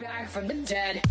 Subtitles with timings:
[0.00, 1.02] back from the dead.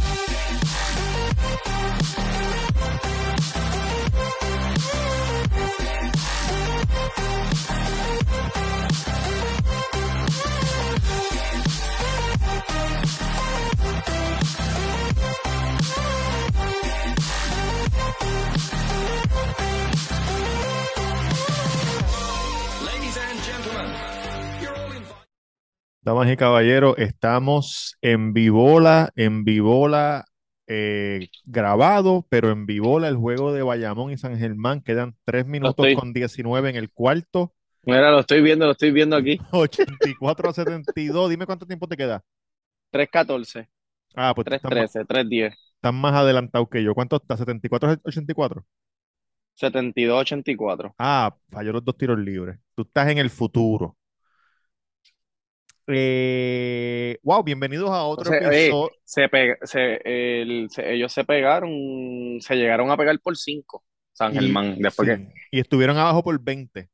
[22.86, 24.19] Ladies and gentlemen.
[26.02, 30.26] Damas y caballeros, estamos en Vivola, en Vivola
[30.67, 34.81] eh, grabado, pero en Vivola el juego de Bayamón y San Germán.
[34.81, 38.91] Quedan 3 minutos estoy- con 19 en el cuarto, Mira, lo estoy viendo, lo estoy
[38.91, 39.40] viendo aquí.
[39.52, 41.30] 84 a 72.
[41.30, 42.23] Dime cuánto tiempo te queda.
[42.91, 43.68] 3.14,
[44.16, 46.93] Ah, pues tú estás más, 3.13, 3.10, estás más adelantado que yo.
[46.95, 47.38] ¿Cuánto está?
[47.38, 48.66] ¿74 a 84?
[49.55, 50.95] 72, 84.
[50.98, 52.59] Ah, falló los dos tiros libres.
[52.76, 53.98] Tú estás en el futuro.
[55.91, 58.91] Eh, wow, bienvenidos a otro Entonces, oye, episodio.
[59.03, 61.71] se pe- se- el- se- ellos se pegaron,
[62.41, 65.33] se llegaron a pegar por 5, San Y, Germán, después sí, que...
[65.51, 66.89] y estuvieron abajo por 20.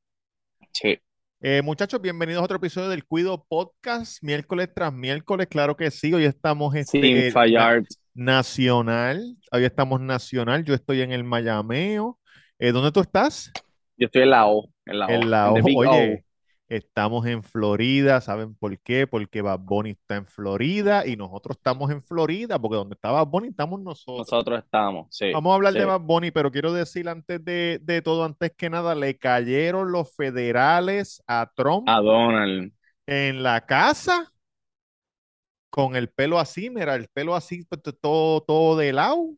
[0.71, 0.97] Sí.
[1.41, 6.13] Eh, muchachos, bienvenidos a otro episodio del Cuido Podcast, miércoles tras miércoles, claro que sí,
[6.13, 7.83] hoy estamos Sin este, fallar.
[8.13, 12.17] nacional, hoy estamos nacional, yo estoy en el Mayameo.
[12.59, 13.51] Eh, ¿dónde tú estás?
[13.97, 16.19] Yo estoy en la O, en la O, En la en the O.
[16.67, 19.07] estamos en Florida, ¿saben por qué?
[19.07, 23.27] Porque Bad Bunny está en Florida y nosotros estamos en Florida, porque donde está Bad
[23.27, 24.31] Bunny estamos nosotros.
[24.31, 25.85] Nosotros estamos, sí, Vamos a hablar de.
[25.85, 30.15] Bad Bunny, pero quiero decir antes de, de todo, antes que nada, le cayeron los
[30.15, 32.71] federales a Trump A Donald.
[33.05, 34.31] en la casa
[35.69, 39.35] con el pelo así, mira, el pelo así, pues, todo, todo de lado.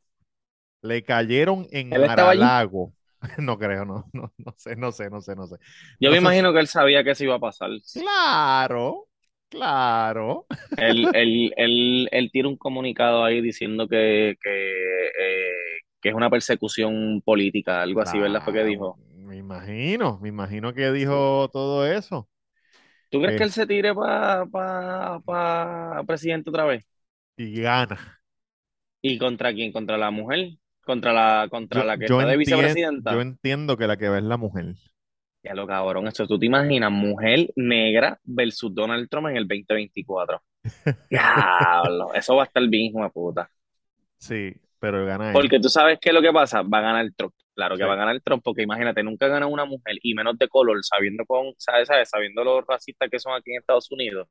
[0.84, 1.90] Le cayeron en.
[1.90, 2.94] Mar-a-Lago.
[3.40, 5.58] No creo, no, no, no sé, no sé, no sé, no sé.
[6.00, 7.70] Yo No me sé imagino que él sabía que eso iba a pasar.
[7.94, 9.08] Claro,
[9.50, 10.46] claro.
[10.76, 16.30] Él, él, él, él tira un comunicado ahí diciendo que, que, eh, que es una
[16.30, 18.42] persecución política, algo así, ¿verdad?
[18.44, 19.00] Fue que dijo.
[19.16, 22.30] Me imagino, me imagino que dijo todo eso.
[23.10, 26.84] ¿Tú crees que él se tire para pa, pa presidente otra vez?
[27.38, 28.20] y gana.
[29.02, 29.72] ¿Y contra quién?
[29.72, 30.52] ¿Contra la mujer?
[30.88, 33.12] ¿Contra la, contra Yo, la que está de vicepresidenta?
[33.12, 34.74] yo entiendo que la que va es la mujer.
[35.44, 40.42] Ya lo cabrón, eso tú te imaginas, mujer negra versus Donald Trump en el 2024.
[41.10, 43.50] Diablo, eso va a estar bien, hijo de puta.
[44.18, 45.34] Sí, pero gana él.
[45.34, 47.34] Porque tú sabes qué es lo que pasa, va a ganar Trump.
[47.54, 47.88] Claro que Sí.
[47.88, 51.26] va a ganar Trump, porque imagínate, nunca gana una mujer y menos de color, sabiendo
[51.26, 51.88] con, ¿sabes?
[51.90, 52.10] ¿sabes?
[52.10, 54.28] Sabiendo los racistas que son aquí en Estados Unidos.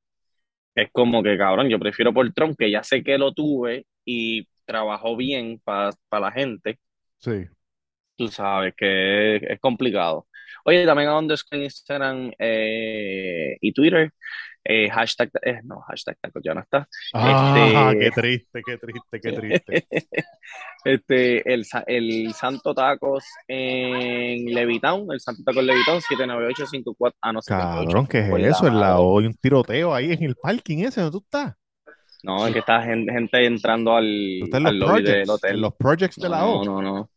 [0.75, 4.47] Es como que, cabrón, yo prefiero por Trump, que ya sé que lo tuve y
[4.66, 6.78] trabajó bien para la gente.
[7.19, 7.47] Sí.
[8.16, 10.27] Tú sabes que es, es complicado.
[10.65, 14.10] Oye, también a en Instagram eh, y Twitter,
[14.65, 16.88] eh, hashtag, eh, no, hashtag taco ya no está.
[17.15, 19.87] Ah, Este- qué triste, qué triste, qué triste.
[20.84, 27.43] Este, el, el Santo Tacos en Levitown, el Santo Tacos en Levitown, 79854, ah, no,
[27.43, 27.87] 78.
[27.87, 28.66] Cabrón, ¿qué es eso?
[28.69, 29.03] En la lado.
[29.04, 31.54] hoy un tiroteo ahí en el parking ese donde tú estás.
[32.27, 35.55] No, es que está gen- gente entrando al, en al del hotel.
[35.57, 36.65] en los projects de la No, O.
[36.65, 37.11] no, no.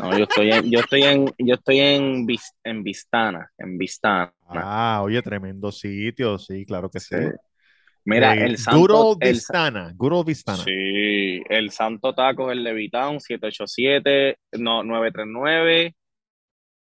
[0.00, 4.32] No, yo estoy en, yo estoy en, yo estoy en, Vis- en Vistana, en Vistana.
[4.48, 7.16] Ah, oye, tremendo sitio, sí, claro que sí.
[7.16, 7.22] Sí.
[8.04, 10.64] Mira, Eh, el Good Santo, el, Vistana, Good old Vistana.
[10.64, 15.94] sí, el Santo Tacos en Levitown, 787, no, 939.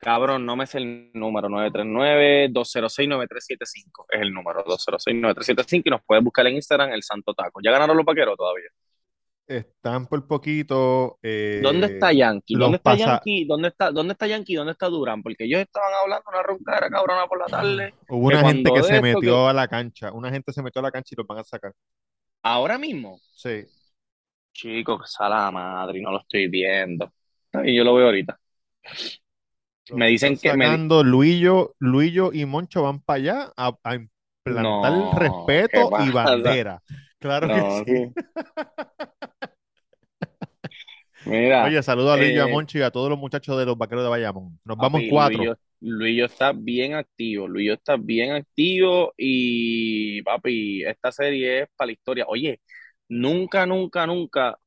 [0.04, 6.46] Cabrón, no me sé el número, 939-206-9375 es el número, 206-9375 y nos puedes buscar
[6.46, 7.60] en Instagram el Santo Taco.
[7.64, 8.68] ¿Ya ganaron los vaqueros todavía?
[9.46, 11.18] Están por poquito.
[11.22, 12.54] eh, ¿Dónde está Yankee?
[12.54, 13.44] ¿Dónde está Yankee?
[13.46, 14.54] ¿Dónde está, dónde está Yankee?
[14.54, 15.22] ¿Dónde está Durán?
[15.22, 17.94] Porque ellos estaban hablando una roncada cabrona por la tarde.
[18.08, 20.12] Hubo una gente que se esto, metió que- a la cancha.
[20.12, 21.72] Una gente se metió a la cancha y los van a sacar.
[22.42, 23.64] Ahora mismo, Sí.
[24.52, 27.10] chico, que sala madre, no lo estoy viendo.
[27.64, 28.38] Y yo lo veo ahorita.
[29.92, 34.92] Me dicen que me sacando Luillo, Luillo y Moncho van para allá a, a implantar
[34.92, 36.82] No, respeto ¿qué y bandera.
[37.18, 37.86] Claro que No, sí.
[37.86, 38.16] sí.
[41.24, 43.66] Mira, Oye, saludo a Luillo y a eh, Moncho y a todos los muchachos de
[43.66, 44.58] los vaqueros de Bayamón.
[44.64, 45.46] Nos vamos papi, cuatro.
[45.46, 51.86] Luillo, Luillo está bien activo, Luillo está bien activo y papi, esta serie es para
[51.88, 52.24] la historia.
[52.28, 52.60] Oye,
[53.08, 54.58] nunca, nunca, nunca,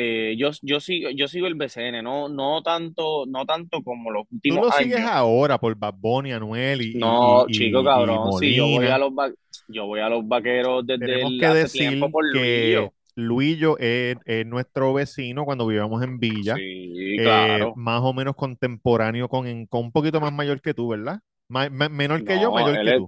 [0.00, 4.24] eh, yo, yo sigo, yo sigo el BCN, no, no tanto, no tanto como los
[4.24, 5.10] Tú últimos lo sigues años.
[5.12, 9.10] ahor por Bad Bunny, Anuel y, No, y- chico, cabrón, sí, yo voy a los
[9.10, 9.32] va-
[9.68, 12.92] yo voy a los vaqueros desde Tenemos el- que hace decir tiempo por que Luillo.
[13.16, 16.54] Luillo es, es nuestro vecino cuando vivíamos en Villa.
[16.54, 17.72] Sí, Eh, claro.
[17.76, 21.20] más o menos contemporáneo con, un poquito más mayor que tú, ¿verdad?
[21.48, 23.06] Ma- ma- menor que yo, mayor que tú.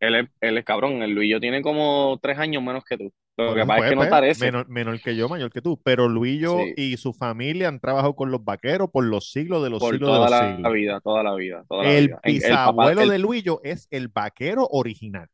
[0.00, 3.12] él es, él es cabrón, el Luillo tiene como tres años menos que tú.
[3.46, 4.52] Lo que pasa es pues, que no pues, parece.
[4.52, 5.80] menor, menor que yo, mayor que tú.
[5.82, 9.70] Pero Luillo Sí, y su familia han trabajado con los vaqueros por los siglos de
[9.70, 10.72] los por siglos de toda los la siglos.
[10.72, 12.20] vida, toda la vida, toda la El vida.
[12.24, 15.28] El el, de Luillo es el vaquero original.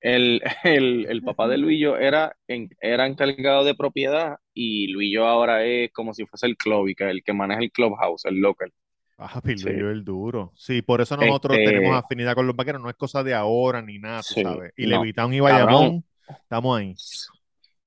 [0.00, 5.64] el, el, el papá de Luillo era, en- era encargado de propiedad y Luillo ahora
[5.64, 8.72] es como si fuese el club, el que maneja el clubhouse, el local.
[9.16, 9.86] Ah, Luillo Sí.
[9.88, 10.52] es el duro.
[10.56, 12.82] Sí, por eso nosotros tenemos Este, afinidad con los vaqueros.
[12.82, 14.72] No es cosa de ahora ni nada, tú sí, sabes.
[14.76, 15.40] Y no, Levitown y cabrón.
[15.40, 16.04] Bayamón,
[16.42, 17.00] estamos ahí.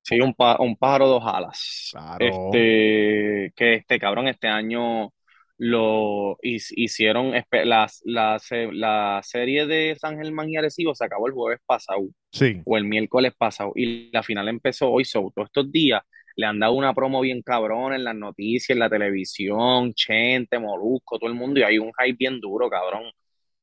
[0.07, 1.89] Sí, un, pa- un pájaro dos alas.
[1.91, 2.17] Claro.
[2.25, 5.11] Este, que este cabrón este año
[5.57, 11.03] lo hic- hicieron espe- las- la, se- la serie de San Germán y Arecibo se
[11.03, 12.61] acabó el jueves pasado Sí.
[12.65, 15.03] o el miércoles pasado y la final empezó hoy.
[15.03, 16.01] So, todos estos días
[16.37, 21.17] le han dado una promo bien cabrón en las noticias, en la televisión, Chente, Molusco,
[21.19, 23.03] todo el mundo y hay un hype bien duro, cabrón,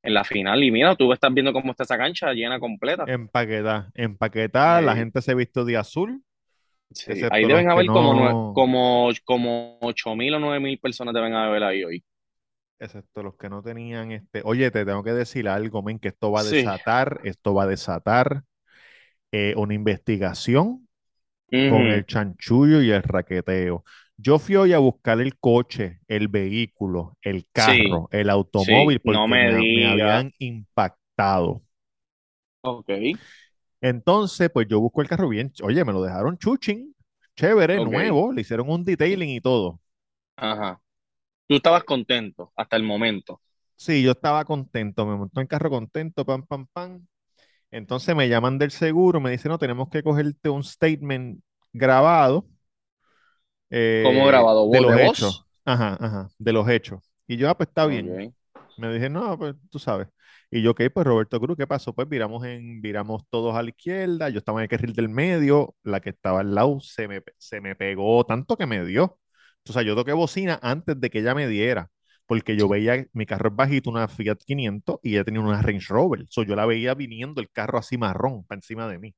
[0.03, 0.63] en la final.
[0.63, 3.05] Y mira, tú estás viendo cómo está esa cancha llena completa.
[3.07, 3.91] Empaquetada.
[3.95, 4.83] Empaquetada.
[4.83, 6.23] La gente se vistió de azul,
[6.93, 11.35] Sí, ahí deben haber como, no, como, como ocho mil o nueve mil personas deben
[11.35, 12.05] haber ahí hoy.
[12.79, 14.43] excepto los que no tenían este.
[14.45, 16.45] Oye, te tengo que decir algo, men, que esto va a Sí.
[16.45, 18.45] desatar, esto va a desatar
[19.33, 20.89] eh, una investigación
[21.67, 23.85] con el chanchullo y el raqueteo.
[24.19, 29.25] Yo fui hoy a buscar el coche, el vehículo, el Sí, carro, el automóvil, porque
[29.29, 31.63] no me, me habían impactado.
[32.63, 32.89] Ok,
[33.85, 36.95] Entonces, pues yo busco el carro bien, oye, me lo dejaron chuchín,
[37.37, 39.79] chévere, nuevo, le hicieron un detailing y todo.
[40.37, 40.81] ajá.
[41.47, 43.43] Tú estabas contento hasta el momento.
[43.77, 47.07] Sí, yo estaba contento, me montó en carro contento, pam, pam, pam.
[47.71, 51.41] Entonces me llaman del seguro, me dicen, no, tenemos que cogerte un statement
[51.73, 52.47] grabado
[54.05, 54.69] ¿Cómo eh, grabado?
[54.71, 55.47] de ¿Voz los de hechos.
[55.65, 57.01] Ajá, ajá, de los hechos.
[57.27, 58.35] Y yo, ah, pues está bien.
[58.77, 60.09] Me dije, no, pues tú sabes.
[60.51, 61.95] Y yo, ok, pues Roberto Cruz, ¿qué pasó?
[61.95, 65.77] Pues viramos en, viramos todos a la izquierda, yo estaba en el carril del medio,
[65.85, 69.19] la que estaba al lado se me, se me pegó tanto que me dio.
[69.69, 71.91] O sea, yo toqué bocina antes de que ella me diera,
[72.27, 75.87] porque yo veía, mi carro es bajito, una Fiat 500, y ella tenía una Range
[75.89, 76.27] Rover.
[76.29, 79.15] So, yo la veía viniendo el carro así marrón, para encima de mí.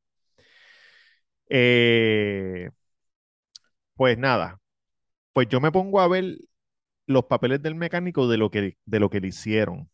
[1.48, 2.70] Eh,
[3.94, 4.60] pues nada,
[5.32, 6.38] pues yo me pongo a ver
[7.06, 9.88] los papeles del mecánico de lo que, de lo que le hicieron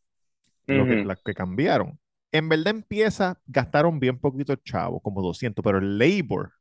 [0.67, 1.99] lo que, las que cambiaron.
[2.33, 6.53] En verdad empieza, gastaron bien poquito chavo, como 200, pero el labor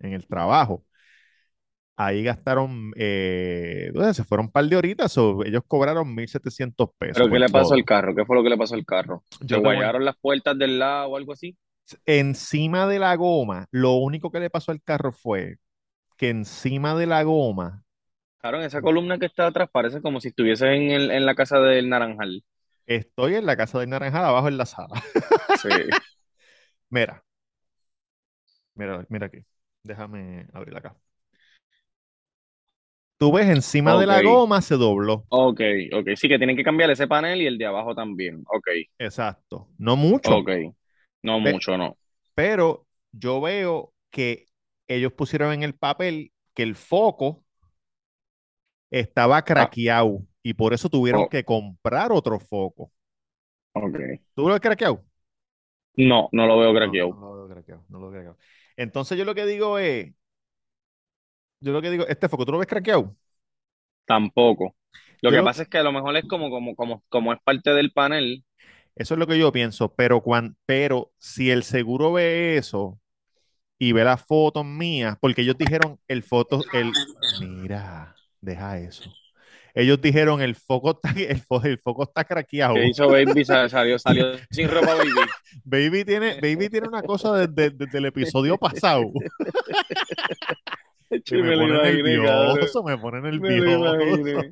[0.00, 0.84] en el trabajo,
[1.96, 7.32] ahí gastaron, eh, se fueron un par de horitas, o ellos cobraron 1.700 pesos ¿Pero
[7.32, 8.14] qué le pasó al carro?
[8.14, 9.22] ¿Qué fue lo que le pasó al carro?
[9.30, 11.56] ¿Se Yo te voy, guayaron las puertas del lado o algo así?
[12.06, 15.56] encima de la goma, lo único que le pasó al carro fue
[16.16, 17.84] que encima de la goma,
[18.40, 21.34] Claro, en esa columna que está atrás parece como si estuviese en, el- en la
[21.34, 22.42] casa del Naranjal.
[22.86, 25.02] estoy en la casa de Naranjada, abajo en la sala.
[25.52, 25.68] Sí.
[26.90, 27.24] Mira,
[28.74, 29.38] mira, mira aquí.
[29.82, 30.96] Déjame abrir acá.
[33.18, 35.24] Tú ves encima de la goma se dobló.
[35.28, 35.60] ok,
[35.92, 36.08] ok.
[36.16, 38.42] Sí, que tienen que cambiar ese panel y el de abajo también.
[38.48, 39.68] Ok, Exacto.
[39.78, 40.50] No mucho, ok.
[41.22, 41.96] No pe- mucho, no.
[42.34, 44.46] pero yo veo que
[44.88, 47.44] ellos pusieron en el papel que el foco
[48.90, 52.92] estaba Ah, craqueado y por eso tuvieron oh, que comprar otro foco.
[53.74, 54.20] ok.
[54.34, 55.04] ¿Tú lo ves craqueado?
[55.96, 57.16] No, no lo veo craqueado.
[57.20, 58.38] no lo veo craqueado, no lo veo craqueado.
[58.76, 60.12] Entonces yo lo que digo es,
[61.60, 63.16] yo lo que digo, este foco, ¿tú lo ves craqueado?
[64.06, 64.76] Tampoco.
[65.22, 67.32] Lo Yo que lo, pasa es que a lo mejor es como, como, como, como
[67.32, 68.44] es parte del panel.
[68.96, 73.00] eso es lo que yo pienso, pero cuan, pero si el seguro ve eso
[73.78, 77.00] y ve las fotos mías, porque ellos dijeron el foto, el,
[77.36, 79.10] mira, deja eso.
[79.72, 82.74] Ellos dijeron el foco está, el, fo- el foco está craqueado.
[82.74, 83.44] ¿Qué hizo Baby?
[83.44, 85.10] Sa- Salió, salió sin ropa, Baby.
[85.64, 89.04] Baby tiene, Baby tiene una cosa desde, desde el episodio pasado
[91.10, 94.48] me me lo pone imaginé, nervioso, me pone Me lo nervioso.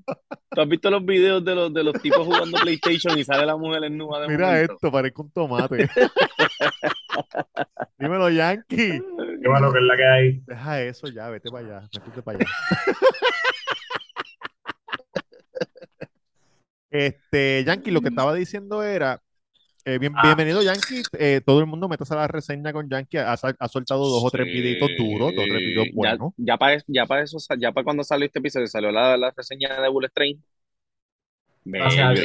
[0.50, 3.56] ¿Tú has visto los videos de los, de los tipos jugando PlayStation y sale la
[3.56, 4.74] mujer en de Mira momento?
[4.74, 5.88] esto, parezco un tomate.
[7.98, 9.00] Dímelo, Yankee.
[9.42, 10.42] Qué malo que es la que hay.
[10.46, 12.48] Deja eso ya, vete para allá, métete para allá.
[16.90, 19.20] Este, Yankee, lo que estaba diciendo era,
[19.84, 23.18] eh, bien- Ah, bienvenido Yankee, eh, todo el mundo métase a la reseña con Yankee,
[23.18, 26.32] ha, soltado dos o tres videitos duros, dos o tres videos ya, buenos.
[26.36, 29.80] ya para ya para eso, ya para cuando salió este episodio, salió la, la reseña
[29.80, 30.42] de Bullet Train.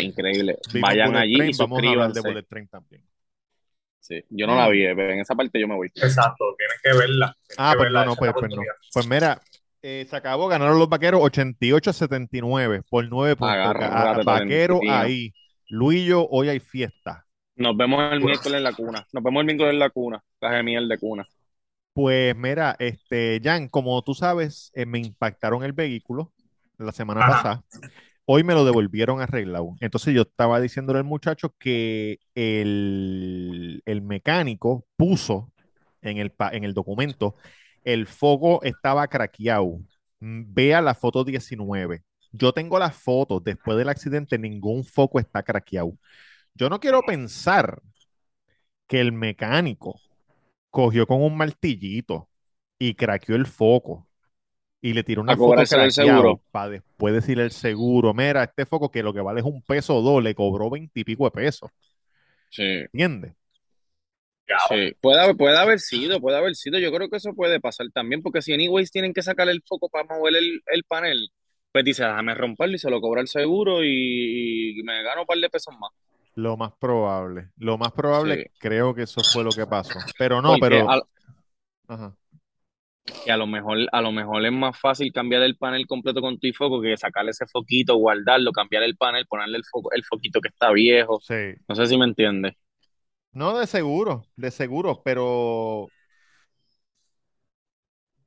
[0.01, 0.58] increíble.
[0.74, 2.29] Vimos Vayan Bullet allí y Train, vamos a hablar de suscríbanse.
[2.29, 3.03] Bullet Train también.
[4.00, 5.88] Sí, yo no la vi, eh, pero en esa parte yo me voy.
[5.96, 7.34] Exacto, tienes que verla.
[7.48, 8.62] Tienes Ah, que pues verla, no, pues, pues no.
[8.93, 9.41] Pues mira,
[9.83, 13.55] eh, se acabó, ganaron los vaqueros 88 a 79 por 9 puntos.
[13.55, 15.31] A- Agárrate, Vaquero ahí.
[15.69, 17.25] Luillo, hoy hay fiesta.
[17.55, 19.05] Nos vemos el miércoles en la cuna.
[19.11, 20.23] Nos vemos el miércoles en la cuna.
[20.39, 21.25] Caja de miel de cuna.
[21.93, 26.31] Pues mira, este, Jan, como tú sabes, eh, me impactaron el vehículo
[26.77, 27.31] la semana Ajá.
[27.31, 27.63] pasada.
[28.25, 29.75] Hoy me lo devolvieron arreglado.
[29.81, 35.51] Entonces yo estaba diciéndole al muchacho que el, el mecánico puso
[36.01, 37.35] en el, pa- en el documento
[37.83, 39.79] el foco estaba craqueado.
[40.19, 42.03] Mm, Vea la foto 19.
[42.31, 45.93] Yo tengo las fotos después del accidente, ningún foco está craqueado.
[46.55, 47.81] Yo no quiero pensar
[48.87, 50.01] que el mecánico
[50.71, 52.29] cogió con un martillito
[52.79, 54.07] y craqueó el foco
[54.81, 56.41] y le tiró una A foto seguro.
[56.51, 59.97] para después decirle el seguro, mira, este foco que lo que vale es un peso
[59.97, 61.71] o dos, le cobró veintipico de pesos,
[62.49, 62.63] Sí,
[62.93, 63.33] ¿entiendes?
[64.69, 64.93] Sí.
[65.01, 66.79] Puede haber, puede haber sido, puede haber sido.
[66.79, 69.89] Yo creo que eso puede pasar también, porque si anyways tienen que sacar el foco
[69.89, 71.29] para mover el, el panel,
[71.71, 75.27] pues dice, déjame romperlo y se lo cobra el seguro y, y me gano un
[75.27, 75.91] par de pesos más.
[76.35, 78.51] Lo más probable, lo más probable, Sí.
[78.59, 80.00] creo que eso fue lo que pasó.
[80.17, 80.89] Pero no, Porque pero...
[80.91, 81.01] a,
[81.88, 82.15] Ajá.
[83.25, 86.39] que a lo mejor, a lo mejor es más fácil cambiar el panel completo con
[86.39, 90.41] tu foco que sacarle ese foquito, guardarlo, cambiar el panel, ponerle el foco, el foquito
[90.41, 91.19] que está viejo.
[91.21, 91.53] Sí.
[91.67, 92.53] No sé si me entiendes.
[93.33, 95.87] No, de seguro, de seguro, pero...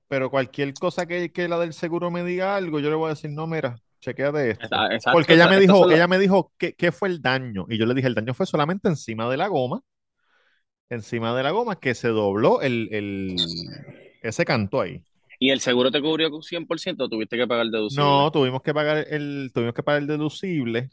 [0.08, 3.14] Pero cualquier cosa que, que la del seguro me diga algo, yo le voy a
[3.14, 4.64] decir, no, mira, chequéate esto.
[4.64, 7.66] Exacto, Porque ella me dijo, ella me dijo ¿qué, qué fue el daño?
[7.68, 9.82] Y yo le dije, el daño fue solamente encima de la goma,
[10.90, 13.36] encima de la goma que se dobló el, el
[14.22, 15.02] ese canto ahí.
[15.38, 18.04] ¿Y el seguro te cubrió 100% o tuviste que pagar deducible?
[18.04, 20.88] No, tuvimos que pagar el, tuvimos que pagar el deducible.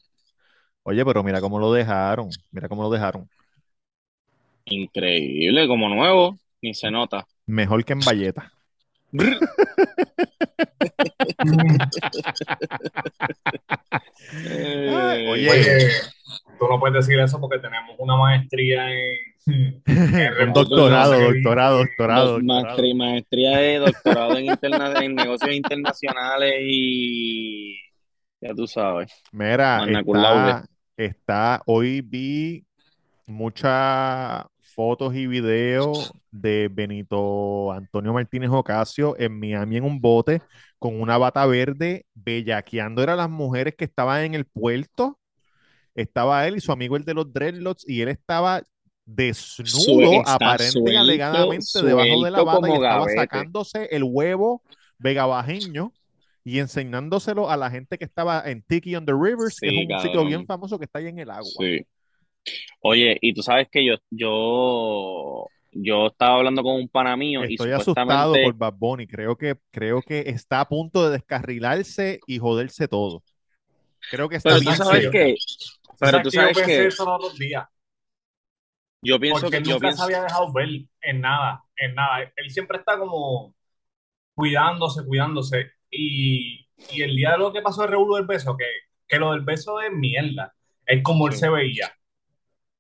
[0.84, 3.30] Oye, pero mira cómo lo dejaron, mira cómo lo dejaron.
[4.66, 7.26] Increíble, como nuevo, ni se nota.
[7.46, 8.52] Mejor que en Valleta.
[14.46, 15.50] Eh, oye.
[15.52, 15.88] Oye,
[16.60, 19.18] tú no puedes decir eso porque tenemos una maestría en,
[20.54, 22.96] doctorado, doctorado, doctorado, Doc- doctorado.
[22.96, 27.78] maestría, de doctorado en, interna- en negocios internacionales y
[28.42, 29.12] ya tú sabes.
[29.32, 30.66] Mira, está,
[30.98, 32.66] está, hoy vi
[33.26, 40.42] muchas fotos y videos de Benito Antonio Martínez Ocasio en Miami en un bote
[40.80, 45.18] con una bata verde, bellaqueando eran las mujeres que estaban en el puerto.
[45.96, 48.64] Estaba él y su amigo el de los dreadlocks y él estaba
[49.06, 53.20] desnudo, está aparente y suelto, alegadamente debajo de la bata y estaba gavete.
[53.20, 54.64] sacándose el huevo
[54.98, 55.94] vegabajeño
[56.44, 59.90] y enseñándoselo a la gente que estaba en Tiki on the Rivers, que Sí, es
[59.90, 60.28] un sitio cabrón.
[60.28, 61.44] bien famoso que está ahí en el agua.
[61.60, 61.86] Sí.
[62.82, 67.54] Oye, y tú sabes que yo, yo, yo estaba hablando con un pana mío y
[67.54, 69.08] Estoy asustado supuestamente, por Bad Bunny.
[69.08, 73.24] Creo que, creo que está a punto de descarrilarse y joderse todo.
[74.10, 75.12] Creo que está pero tú bien sabes serio.
[75.12, 75.36] que,
[76.00, 77.66] pero tú que sabes yo pensé que eso los otros días,
[79.02, 80.70] yo pienso porque que, yo nunca se pienso, había dejado ver
[81.02, 82.32] en nada, en nada.
[82.36, 83.54] Él siempre está como
[84.34, 85.72] cuidándose, cuidándose.
[85.90, 88.66] Y, y el día de lo que pasó el revuelo del beso, que,
[89.08, 90.54] que lo del beso es mierda,
[90.86, 91.94] es como él se veía.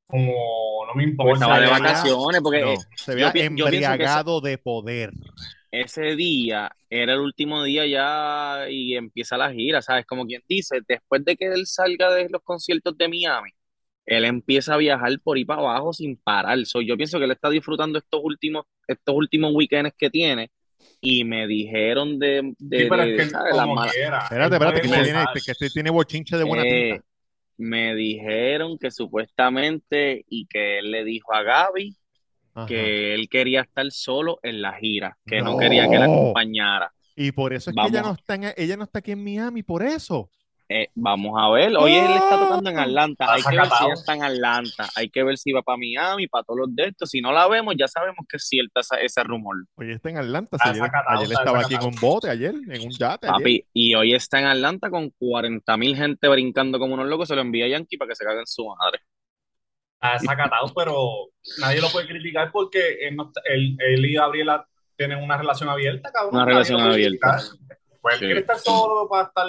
[0.08, 1.34] Como no me importa.
[1.34, 5.12] estaba de veía- vacaciones, porque No, se ese- embriagado de poder.
[5.72, 10.06] ese día era el último día ya y empieza la gira, ¿sabes?
[10.06, 13.50] Como quien dice, después de que él salga de los conciertos de Miami,
[14.06, 16.64] él empieza a viajar por ahí para abajo sin parar.
[16.66, 20.52] So, yo pienso que él está disfrutando estos últimos, estos últimos weekends que tiene
[21.02, 23.56] y me dijeron de, de, Sí, pero de, es que ¿sabes?
[23.56, 24.20] Las como malas- quiera.
[24.20, 27.06] Espérate, espérate, que este tiene, que este tiene bochinche de buena Eh, tinta.
[27.58, 31.96] Me dijeron que supuestamente y que él le dijo a Gaby
[32.56, 32.68] Ajá.
[32.68, 35.58] que él quería estar solo en la gira, que no, No.
[35.58, 36.92] quería que la acompañara.
[37.16, 38.20] Y por eso es que ella no Vamos.
[38.20, 40.30] está en- ella no está aquí en Miami, por eso.
[40.70, 42.80] Eh, vamos a ver, hoy él está tocando en.
[42.80, 43.94] Atlanta, hay que ver si sacatado.
[43.94, 47.10] está en Atlanta, hay que ver si va para Miami, para todos los de estos,
[47.10, 50.18] si no la vemos ya sabemos que es cierta esa- ese rumor, Oye, está en
[50.18, 50.58] Atlanta.
[50.58, 50.84] Si ayer,
[51.32, 53.34] estaba aquí un bote, ayer, en un yate, ayer.
[53.38, 57.36] papi, y hoy está en Atlanta con 40 mil gente brincando como unos locos, se
[57.36, 59.00] lo envía a Yankee para que se caguen su madre.
[60.02, 61.30] Está desacatado, pero
[61.60, 64.66] nadie lo puede criticar porque él, no está- él- él y Gabriela
[64.98, 66.36] tienen una relación abierta, cabrón.
[66.36, 67.38] Una relación abierta.
[68.02, 68.26] Pues él Sí.
[68.26, 69.48] quiere estar solo para estar.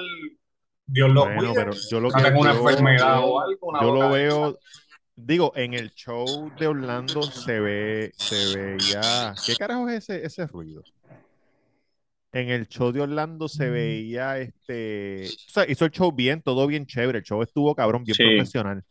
[0.86, 1.54] Dios lo Bueno, cuide.
[1.54, 3.66] pero yo lo no tenga una yo- enfermedad o algo.
[3.68, 4.58] Una Yo lo veo,
[5.16, 10.46] digo, en el show de Orlando se ve, se veía, ¿qué carajo es ese, ese
[10.46, 10.82] ruido?
[12.32, 16.66] En el show de Orlando se veía, este, o sea, hizo el show bien, todo
[16.66, 18.24] bien chévere, el show estuvo cabrón, bien Sí.
[18.24, 18.82] profesional,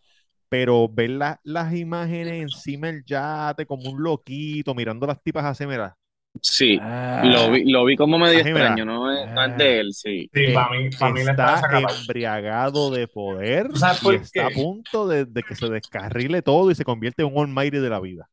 [0.48, 5.68] pero ver la- las imágenes encima del yate como un loquito, mirando las tipas así,
[5.68, 5.94] mira,
[6.42, 10.30] Sí, lo vi, lo vi como medio extraño, no es, no es de él, sí.
[10.34, 11.62] Sí, eh, para mí, para mí le está
[12.02, 16.42] embriagado de poder ¿Tú sabes y por está a punto de, de que se descarrile
[16.42, 18.30] todo y se convierte en un almighty de la vida.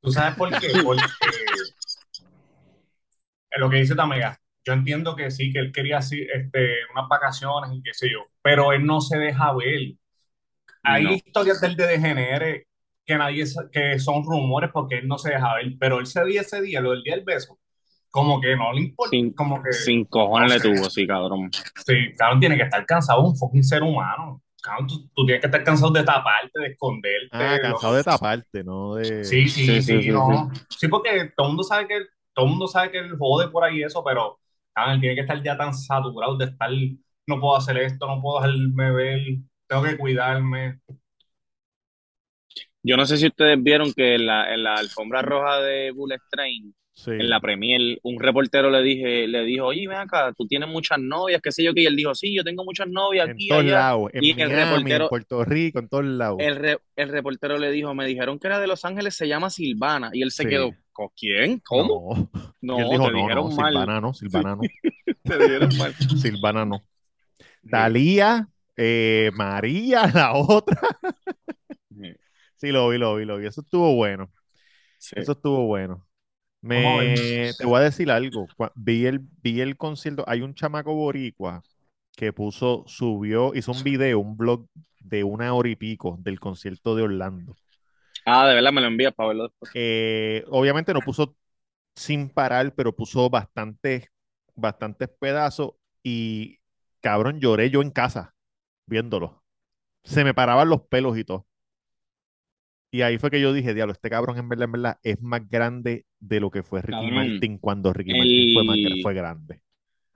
[0.00, 0.68] ¿Tú sabes por qué?
[0.84, 1.02] Porque
[3.50, 4.38] es lo que dice Tamega.
[4.66, 8.20] Yo entiendo que sí, que él quería así, este, unas vacaciones y qué sé yo,
[8.42, 9.94] pero él no se deja ver.
[10.82, 11.12] Hay No.
[11.12, 12.66] historias del de degenere
[13.04, 16.40] que nadie que son rumores porque él no se deja ver, pero él se día
[16.42, 17.58] ese día, lo del día del beso,
[18.10, 21.50] como que no le importa, Sin, como que sin cojones no le tuvo, sí, cabrón.
[21.86, 24.40] Sí, cabrón, tiene que estar cansado un fucking ser humano.
[24.62, 27.28] Cabrón, tú, tú tienes que estar cansado de taparte, de esconderte.
[27.32, 28.94] Ah, lo- cansado de taparte, ¿no?
[28.94, 29.24] De...
[29.24, 30.50] Sí, sí, Sí, sí, sí, sí, no.
[30.70, 31.94] Sí, porque todo el mundo sabe que
[32.32, 34.38] todo el mundo sabe que él jode por ahí eso, pero
[34.72, 36.70] cabrón, él tiene que estar ya tan saturado de estar,
[37.26, 39.20] no puedo hacer esto, no puedo dejarme ver,
[39.66, 40.80] tengo que cuidarme.
[42.84, 46.20] Yo no sé si ustedes vieron que en la, en la alfombra roja de Bullet
[46.30, 47.10] Train, Sí.
[47.10, 50.96] en la premier, un reportero le dije, le dijo, oye, ven acá, tú tienes muchas
[51.00, 53.48] novias, qué sé yo, qué, y él dijo, sí, yo tengo muchas novias En aquí,
[53.48, 53.72] todos allá.
[53.72, 56.36] lados, en Y el Miami, reportero- en Puerto Rico, en todos lados.
[56.38, 59.50] El, re- el reportero le dijo, me dijeron que era de Los Ángeles, se llama
[59.50, 60.48] Silvana, y él se Sí.
[60.50, 61.60] quedó, ¿con quién?
[61.66, 62.30] ¿Cómo?
[62.62, 62.78] No.
[62.78, 63.72] No, dijo, te no, dijeron no, mal.
[63.72, 64.60] Silvana no, Silvana no,
[65.24, 65.94] Te dijeron mal.
[65.94, 66.84] Silvana no.
[67.68, 70.80] Talía, eh, María, la otra.
[72.64, 73.46] Sí, lo vi, lo vi, lo vi.
[73.46, 74.30] Eso estuvo bueno.
[74.96, 75.16] Sí.
[75.18, 76.06] Eso estuvo bueno.
[76.62, 78.46] Me, te voy a decir algo.
[78.74, 80.24] Vi el, vi el concierto.
[80.26, 81.62] Hay un chamaco boricua
[82.16, 84.66] que puso, subió, hizo un video, un blog
[84.98, 87.54] de una hora y pico del concierto de Orlando.
[88.24, 89.70] Ah, de verdad me lo envías para verlo después.
[89.74, 91.36] Eh, obviamente no puso
[91.94, 94.06] sin parar, pero puso bastantes,
[94.54, 96.60] bastantes pedazos y
[97.02, 98.34] cabrón, lloré yo en casa
[98.86, 99.42] viéndolo.
[100.02, 101.46] Se me paraban los pelos y todo.
[102.94, 105.40] Y ahí fue que yo dije, diablo, este cabrón en verdad, en verdad es más
[105.50, 109.14] grande de lo que fue Ricky Cabrón, Martin cuando Ricky Martin fue, más el- fue
[109.14, 109.60] grande.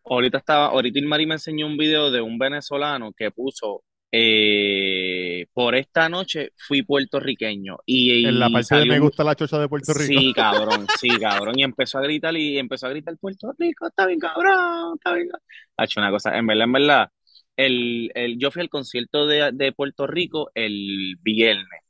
[0.04, 3.82] Ahorita estaba, ahorita Ilmari me enseñó un video de un venezolano que puso
[4.12, 9.58] eh, por esta noche fui puertorriqueño y, En la parte de me gusta la chocha
[9.58, 10.20] de Puerto Rico.
[10.20, 11.58] Sí, cabrón, sí, cabrón.
[11.58, 15.28] Y empezó a gritar y empezó a gritar Puerto Rico, está bien cabrón, está bien.
[15.30, 15.42] cabrón".
[15.78, 17.08] Ha hecho una cosa, en verdad, en verdad,
[17.56, 21.87] el, el, yo fui al concierto de, de Puerto Rico el viernes.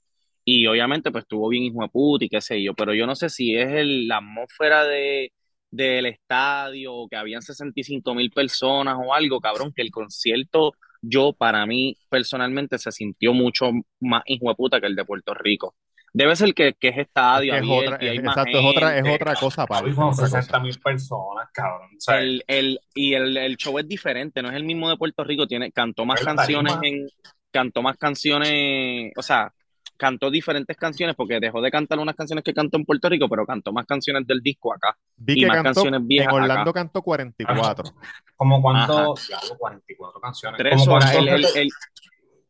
[0.50, 3.14] Y obviamente, pues estuvo bien hijo de puta y qué sé yo, pero yo no
[3.14, 5.32] sé si es el, la atmósfera de,
[5.70, 11.32] del estadio, o que habían 65 mil personas o algo, cabrón, que el concierto, yo,
[11.34, 15.74] para mí, personalmente, se sintió mucho más hijo de puta que el de Puerto Rico.
[16.14, 18.58] Debe ser que, que es Es estadio es abierto otra, y hay es- más exacto,
[18.58, 19.84] es otra, es otra cosa otra cosa.
[20.14, 21.90] 60 mil personas, cabrón.
[21.96, 24.96] O sea, El, el, y el, el show es diferente, no es el mismo de
[24.96, 26.80] Puerto Rico, tiene, cantó más canciones tarima.
[26.82, 27.06] en,
[27.50, 29.52] cantó más canciones, o sea,
[29.98, 33.44] cantó diferentes canciones porque dejó de cantar unas canciones que cantó en Puerto Rico, pero
[33.44, 36.70] cantó más canciones del disco acá Vi y que más cantó, canciones en viejas Orlando
[36.70, 36.72] acá.
[36.72, 37.90] cantó 44.
[38.36, 40.58] como cuánto, diablo, 44 canciones.
[40.58, 41.14] Tres Como horas.
[41.14, 41.68] El, el, el,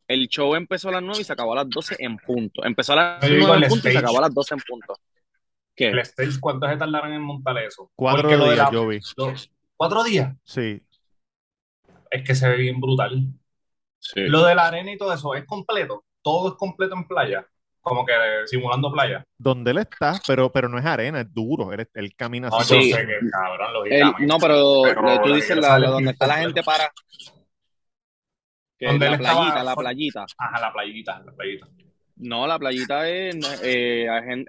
[0.08, 2.64] el show empezó a las 9 y se acabó a las 12 en punto.
[2.64, 4.54] Empezó a las Yo digo 9 el en punto y se acabó a las 12
[4.54, 4.94] en punto.
[5.74, 5.88] ¿Qué?
[5.88, 7.90] el stage, ¿cuánto se tardaron en montar eso?
[7.94, 8.98] Cuatro Porque días la- yo vi.
[9.76, 10.34] ¿Cuatro días?
[10.44, 10.82] Sí.
[12.10, 13.26] Es que se ve bien brutal.
[14.00, 14.20] Sí.
[14.22, 16.04] Lo de la arena y todo eso, ¿es completo?
[16.28, 17.46] Todo es completo en playa.
[17.80, 18.12] Como que
[18.44, 19.24] simulando playa.
[19.38, 21.72] Donde él está, pero, pero no es arena, es duro.
[21.72, 22.90] Él, él camina No, así.
[22.90, 24.82] yo sé que cabrón, El- no, pero,
[25.22, 26.90] tú dices la, la donde está la gente para.
[28.80, 30.26] Donde la él estaba- playita, la playita.
[30.36, 31.66] Ajá, la playita, la playita.
[32.16, 34.06] No, la playita es eh,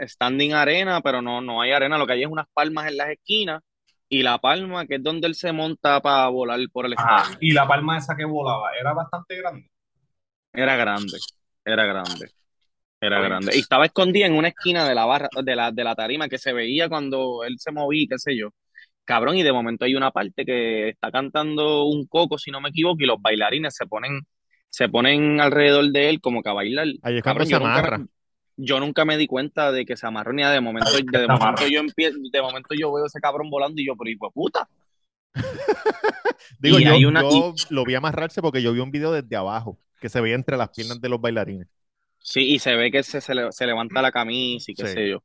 [0.08, 1.98] standing arena, pero no, no hay arena.
[1.98, 3.62] Lo que hay es unas palmas en las esquinas
[4.10, 7.18] y la palma, que es donde él se monta para volar por el Ajá.
[7.22, 7.38] estadio.
[7.42, 9.70] Y la palma esa que volaba era bastante grande.
[10.52, 11.18] Era grande,
[11.74, 12.32] era grande,
[13.02, 13.56] era grande.
[13.56, 16.38] Y estaba escondida en una esquina de la barra, de la, de la tarima que
[16.38, 18.50] se veía cuando él se movía, qué sé yo.
[19.06, 22.70] Cabrón, y de momento hay una parte que está cantando un coco, si no me
[22.70, 24.22] equivoco, y los bailarines se ponen,
[24.70, 26.88] se ponen alrededor de él como que a bailar.
[27.02, 27.98] Ahí es Cabrón, se yo nunca, amarra.
[27.98, 28.08] me-
[28.58, 30.44] yo nunca me di cuenta de que se amarró ni.
[30.44, 33.88] De momento, de se momento yo empiezo, de momento yo veo ese cabrón volando y
[33.88, 34.70] yo, pero hijo de puta.
[36.60, 39.36] Digo, Y yo, hay una- yo lo vi amarrarse porque yo vi un video desde
[39.36, 41.68] abajo que se veía entre las piernas de los bailarines.
[42.18, 44.94] Sí, y se ve que se, se, le- se levanta la camisa y qué Sí.
[44.94, 45.24] sé yo.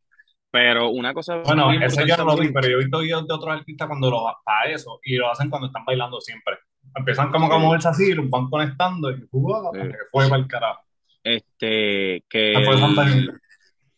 [0.50, 3.34] Pero una cosa Bueno, ese yo no lo vi, pero yo he visto videos de
[3.34, 6.54] otros artistas cuando lo para eso y lo hacen cuando están bailando siempre.
[6.94, 7.64] Empiezan como que a Sí.
[7.64, 9.70] moverse así, los van conectando y ¡uah!
[9.72, 9.80] Sí.
[9.80, 10.80] que fue para el carajo.
[11.24, 13.32] Este, que el-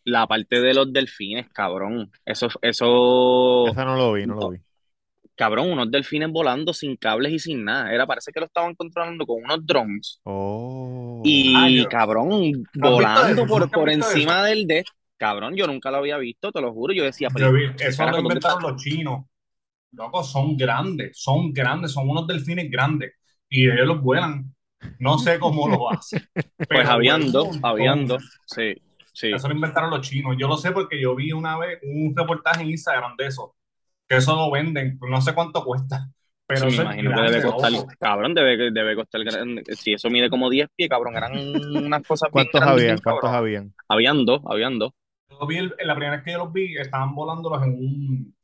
[0.05, 2.11] la parte de los delfines, cabrón.
[2.25, 4.57] Eso, eso, Esa no lo vi, no lo vi.
[5.37, 7.93] Cabrón, unos delfines volando sin cables y sin nada.
[7.93, 10.19] Era, parece que lo estaban controlando con unos drones.
[10.23, 11.21] Oh.
[11.23, 12.29] Y, Ah, yo- cabrón,
[12.73, 13.47] volando eso?
[13.47, 14.83] por, ¿Nunca has por encima del de.
[15.17, 16.93] Cabrón, yo nunca lo había visto, te lo juro.
[16.93, 19.25] Yo decía, Yo pero vi, eso lo ¿dónde inventaron los chinos.
[19.93, 23.13] Loco, son grandes, son grandes, son unos delfines grandes
[23.49, 24.53] y ellos los vuelan.
[24.99, 26.21] No sé cómo lo hacen.
[26.69, 28.23] Pues habían dos.
[28.45, 28.75] Sí,
[29.13, 29.31] sí.
[29.31, 30.35] Eso lo inventaron los chinos.
[30.37, 33.55] Yo lo sé porque yo vi una vez un reportaje en Instagram de eso.
[34.07, 36.09] Que eso lo venden, no sé cuánto cuesta,
[36.45, 39.63] pero Sí, me imagino que debe costar, cabrón, debe, debe costar, grande.
[39.75, 41.31] si eso mide como 10 pies, cabrón, eran
[41.85, 42.99] unas cosas bien ¿Cuántos grandes, habían?
[43.01, 43.73] bien ¿Cuántos habían?
[43.87, 44.91] Habían dos, habían dos.
[45.29, 48.35] Yo vi el- la primera vez que yo los vi, estaban volándolos en un,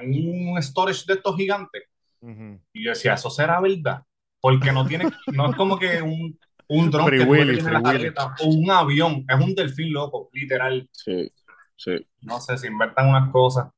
[0.00, 1.82] en un storage de estos gigantes.
[2.72, 4.04] Y yo decía, ¿eso será verdad?
[4.40, 8.34] Porque no tiene, no es como que un, un dron que Willy, tiene la careta
[8.40, 10.88] o un avión, es un delfín loco, literal.
[10.92, 11.32] Sí,
[11.76, 12.06] sí.
[12.20, 13.70] No sé, se inventan unas cosas.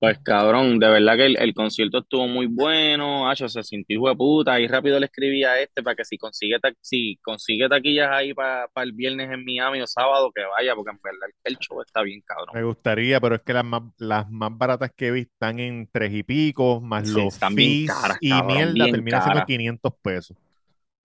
[0.00, 4.08] Pues cabrón, de verdad que el, el concierto estuvo muy bueno, Acho, se sintió hijo
[4.08, 7.68] de puta, y rápido le escribí a este para que si consigue, ta- si consigue
[7.68, 11.52] taquillas ahí para el viernes en Miami o sábado, que vaya, porque en verdad el,
[11.54, 12.54] el show está bien cabrón.
[12.54, 16.14] Me gustaría, pero es que las más, las más baratas que vi están en tres
[16.14, 19.38] y pico, más Sí, los están bien fees caras, y cabrón, mierda, bien termina siendo
[19.38, 19.46] caras.
[19.46, 20.36] 500 pesos.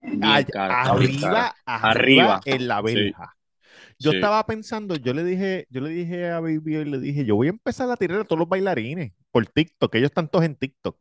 [0.02, 1.32] Bien Ay- cara, está bien cara.
[1.32, 2.42] arriba, arriba, Arriba.
[2.44, 3.33] en la verja.
[4.04, 4.16] Yo Sí.
[4.18, 7.46] estaba pensando, yo le dije, yo le dije a Baby y le dije, yo voy
[7.46, 10.56] a empezar a tirar a todos los bailarines por TikTok, que ellos están todos en
[10.56, 10.96] TikTok.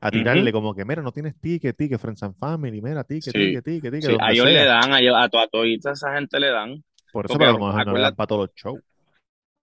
[0.00, 3.32] A tirarle como que, mira, no tienes ticket, ticket, Friends and Family, mira, ticket, Sí.
[3.32, 6.14] ticket, ticket, ticket, Sí, a ellos le dan, a, ellos- a, to- a toda esa
[6.14, 6.82] gente le dan.
[7.12, 8.80] Por eso, pero a lo mejor no le acuérdate- dan para todos los shows.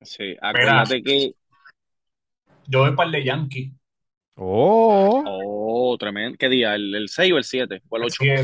[0.01, 1.31] Sí, acuérdate que.
[2.67, 3.73] Yo voy para el de Yankee,
[4.37, 6.35] Oh, Oh, tremendo.
[6.37, 6.75] ¿Qué día?
[6.75, 7.81] ¿El, el 6 o el 7?
[7.87, 8.15] ¿O el el 8?
[8.19, 8.41] 7.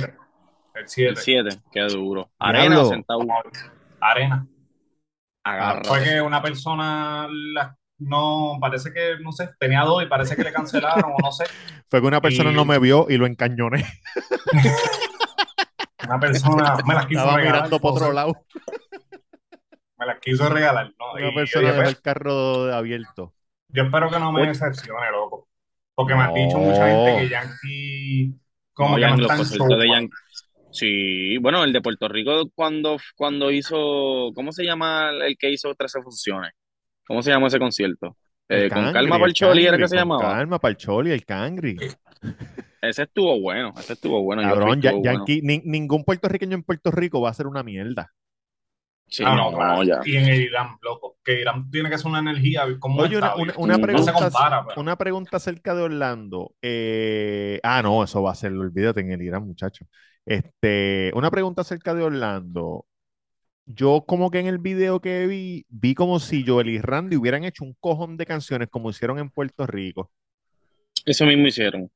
[0.74, 1.16] El El 7.
[1.22, 2.32] 7, qué duro.
[2.40, 3.20] Arena sentado.
[4.02, 4.48] Arena.
[5.44, 5.84] Agarra.
[5.84, 10.44] Fue que una persona la- no, parece que, no sé, tenía dos y parece que
[10.44, 11.46] le cancelaron o no sé.
[11.90, 13.86] fue que una persona Y- no me vio y lo encañoné.
[16.04, 17.56] Una persona me las quiso Estaba regalar.
[17.64, 18.34] mirando por otro lado.
[19.98, 21.12] Me las quiso regalar, ¿no?
[21.14, 23.36] Una Y persona dejó pues, el carro abierto.
[23.68, 25.48] Yo espero que no me decepcione, loco.
[25.94, 28.34] Porque me han dicho mucha gente que Yankee
[28.74, 29.96] como No, que no en los está en conciertos show, de man.
[30.02, 30.16] Yankee.
[30.72, 35.74] Sí, bueno, el de Puerto Rico cuando, cuando hizo, ¿cómo se llama el que hizo
[35.76, 36.52] 13 funciones?
[37.06, 38.18] ¿Cómo se llama ese concierto?
[38.48, 40.22] Eh, con Cangri, calma el Parcholi era que se con llamaba.
[40.34, 41.78] Calma, Parcholi, el Cangri.
[42.82, 44.42] Ese estuvo bueno, ese estuvo bueno.
[44.42, 45.20] Cabrón, ya- estuvo bueno.
[45.20, 48.12] Yankee, ni- ningún puertorriqueño en Puerto Rico va a ser una mierda.
[49.08, 49.84] Sí, Ah, no, claro.
[49.84, 50.00] ya.
[50.06, 51.18] Y en el Irán, loco.
[51.24, 53.24] Que Irán tiene que ser una energía como Oye, un
[53.58, 56.54] una, No se pregunta, compara, pero- una pregunta acerca de Orlando.
[56.62, 59.86] Eh, ah, no, eso va a ser, olvídate en el Irán, muchacho.
[60.26, 62.86] Este, una pregunta acerca de Orlando.
[63.66, 67.44] Yo como que en el video que vi, vi como si Joel y Randy hubieran
[67.44, 70.12] hecho un cojón de canciones como hicieron en Puerto Rico.
[71.06, 71.90] Eso mismo hicieron.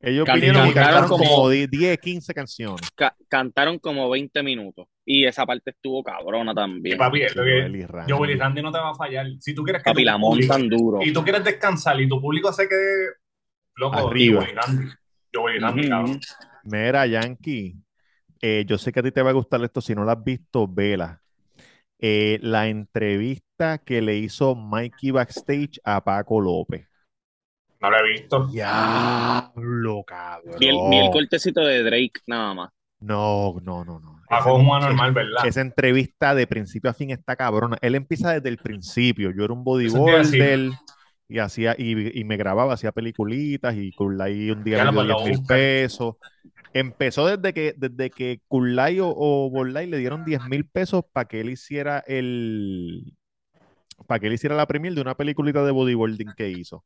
[0.00, 2.88] Ellos Can- vinieron y cantaron como como- 10, 15 canciones.
[2.94, 4.86] Ca- cantaron como 20 minutos.
[5.04, 6.96] Y esa parte estuvo cabrona también.
[6.96, 8.12] papi, es lo que- Joel y Randy.
[8.12, 9.26] Joel y Randy no te va a fallar.
[9.40, 10.98] Si tú quieres que Papi, tu la público- montan duro.
[11.02, 13.08] y tú quieres descansar y tu público se quede
[13.74, 14.40] loco, Arriba.
[14.42, 14.92] Joel y Randy.
[15.34, 16.20] Joel y Randy, cabrón.
[16.64, 17.76] Mira, Yankee,
[18.40, 20.24] eh, yo sé que a ti te va a gustar esto, si no la has
[20.24, 21.20] visto, vela.
[21.98, 26.86] Eh, la entrevista que le hizo Mikey backstage a Paco López.
[27.80, 28.46] No lo he visto.
[28.46, 30.56] Diablo, cabrón.
[30.58, 32.70] Vi el, cortecito de Drake nada más.
[33.00, 34.20] No, no, no, no.
[34.28, 35.46] Paco es un anormal, ¿verdad?
[35.46, 37.78] Esa entrevista de principio a fin está cabrona.
[37.80, 39.30] Él empieza desde el principio.
[39.30, 40.04] Yo era un Eso
[41.28, 45.22] y hacía y, y me grababa, hacía peliculitas y Kurlai un día me dio mandó
[45.24, 46.16] 10 mil pesos.
[46.72, 51.26] Empezó desde que desde que Kurlai o, o Borlai le dieron 10 mil pesos para
[51.28, 53.14] que él hiciera el
[54.06, 56.84] para que él hiciera la premier de una peliculita de bodybuilding que hizo.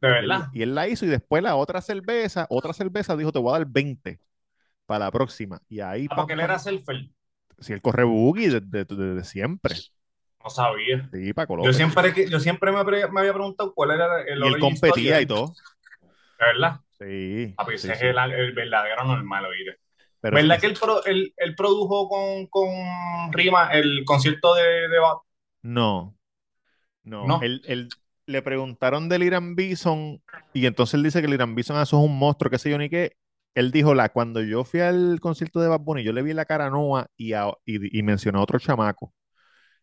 [0.00, 0.48] De verdad.
[0.52, 3.58] y él la hizo y después la otra cerveza, otra cerveza dijo, te voy a
[3.58, 4.20] dar 20
[4.86, 5.60] para la próxima.
[5.68, 7.08] Y ahí, Ah, porque él era surfer.
[7.58, 9.74] si él corre boogie desde siempre.
[10.42, 11.08] No sabía.
[11.12, 11.32] Sí,
[11.64, 15.26] Yo siempre, que- yo siempre me, había preguntado cuál era el Y él competía y
[15.26, 15.52] todo.
[16.38, 16.80] De verdad.
[16.98, 17.54] Sí.
[17.56, 18.06] Papi, sí, ese es sí.
[18.06, 19.78] el, el verdadero normal, oír.
[20.20, 24.88] Pero ¿Verdad sí, que él, pro- él, él produjo con, con Rima el concierto de,
[24.88, 25.16] de Bad?
[25.62, 26.16] No.
[27.04, 27.26] No.
[27.26, 27.42] No.
[27.42, 27.88] Él, él-
[28.26, 30.22] le preguntaron del Irán Bison
[30.52, 32.68] y entonces él dice que el Irán Bison ah, eso es un monstruo, qué sé
[32.70, 33.16] yo ni qué.
[33.54, 36.44] Él dijo, la, cuando yo fui al concierto de Bad Bunny, yo le vi la
[36.44, 39.14] cara a Noah y, a- y, y mencionó a otro chamaco.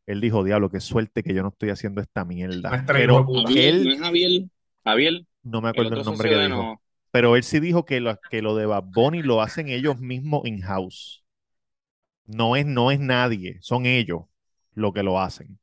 [0.08, 2.84] Él dijo, diablo, qué suerte que yo no estoy haciendo esta mierda.
[2.86, 3.26] Pero.
[3.26, 4.44] Javier, él, ¿no es Javier?
[4.84, 6.56] Javier, no me acuerdo el nombre que de dijo.
[6.56, 6.82] no.
[7.12, 10.46] Pero él sí dijo que lo, que lo de Bad Bunny lo hacen ellos mismos
[10.46, 11.24] in-house.
[12.26, 14.24] No es, no es nadie, son ellos
[14.74, 15.58] los que lo hacen.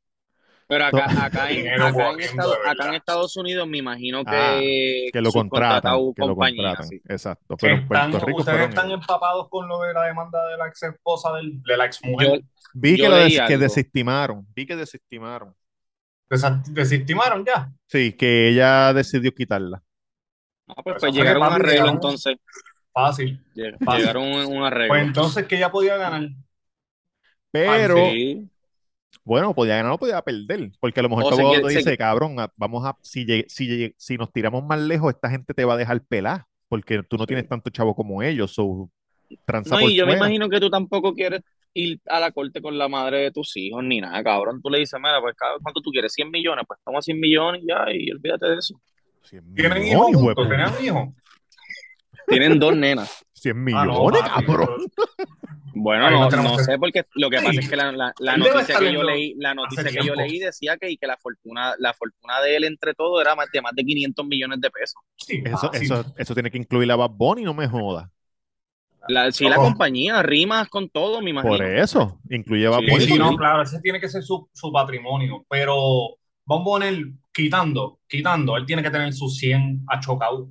[0.73, 2.95] Pero acá, acá, en, acá, Estados, de acá en verdad.
[2.95, 4.59] Estados Unidos me imagino que, Ah,
[5.13, 6.87] Que lo contratan, subcontratado que lo compañía, contratan.
[6.87, 7.01] sí.
[7.07, 7.57] Exacto.
[7.57, 9.01] Que Pero en Puerto Rico ustedes están ellos.
[9.01, 12.09] empapados con lo de la demanda de la ex esposa del, de la ex Yo,
[12.09, 12.41] mujer.
[12.73, 14.47] Vi yo que lo des- que desestimaron.
[14.55, 15.53] Vi que desestimaron.
[16.69, 17.71] ¿Desestimaron ya?
[17.87, 19.83] Sí, que ella decidió quitarla.
[20.67, 22.35] Ah, pues, pues llegaron a un que, arreglo llegaron- entonces.
[22.91, 23.43] Fácil.
[23.55, 23.99] Lleg- Fácil.
[24.01, 24.87] Llegaron a un, arreglo.
[24.89, 26.29] Pues entonces que ella podía ganar.
[27.51, 28.49] Pero Sí.
[29.23, 32.39] Bueno, podía ganar o podía perder, porque a lo mejor O te se- dice, cabrón,
[32.39, 35.63] a- vamos a, si, llegue- si, llegue- si nos tiramos más lejos, esta gente te
[35.65, 38.89] va a dejar pelar, porque tú no tienes tanto chavo como ellos, so,
[39.45, 41.41] tranza No, por y yo me imagino que tú tampoco quieres
[41.73, 44.61] ir a la corte con la madre de tus hijos ni nada, cabrón.
[44.61, 46.13] Tú le dices, mira, pues cada- ¿cuánto tú quieres?
[46.13, 48.79] 100 millones, pues toma 100 millones y ya, y olvídate de eso.
[49.23, 50.35] 100 ¿Tienen millones, hijos.
[50.49, 51.09] ¿Tenían hijos?
[52.27, 53.22] Tienen dos nenas.
[53.43, 54.69] 100 Ah, no, millones, cabrón.
[55.75, 58.93] Bueno, no, no sé, porque lo que pasa es que la, la- la noticia que
[58.93, 62.55] yo leí, la noticia que yo leí decía que, que la fortuna, la fortuna de
[62.55, 65.01] él entre todo era más de más de 500 millones de pesos.
[65.17, 68.07] Sí, Eso, eso, eso tiene que incluir a Bad Bunny, no me jodas.
[69.07, 69.63] La, sí, la Oh.
[69.63, 71.57] compañía, rimas con todo, me imagino.
[71.57, 73.05] Por eso, incluye a Bad Sí, Bunny.
[73.05, 75.75] sí, no, claro, ese tiene que ser su, su patrimonio, pero
[76.45, 77.03] vamos a poner,
[77.33, 80.49] quitando, quitando, él tiene que tener sus 100 a chocado.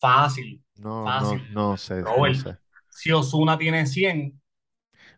[0.00, 0.62] Fácil.
[0.76, 1.48] No, no, Fácil.
[1.48, 2.56] no sé, no Robert, sé.
[2.90, 4.40] Si Osuna tiene 100,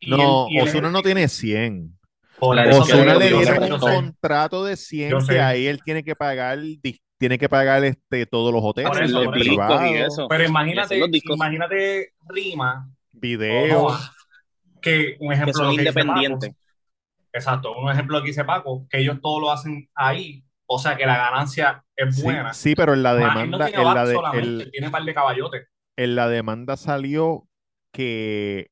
[0.00, 1.98] y No, Osuna no tiene 100.
[2.38, 3.86] por La eso decisión te Osuna le dieron un sé.
[3.86, 6.58] contrato de 100 Yo que ahí él tiene que pagar,
[7.18, 9.50] tiene que pagar este, todos los hoteles, Por eso, los por el eso.
[9.50, 10.26] discos y privado, eso.
[10.28, 14.10] Pero imagínate, imagínate Rima videos.
[14.80, 16.52] Que un ejemplo son lo que Paco, independientes.
[17.32, 20.96] exacto, un ejemplo lo que dice Paco, que ellos todo lo hacen ahí, o sea
[20.96, 22.52] que la ganancia es buena.
[22.52, 24.92] sí, pero en la Más, él no demanda, tiene en la, de, el- tiene un
[24.92, 25.66] par de caballotes.
[25.96, 27.48] en la demanda salió
[27.92, 28.70] que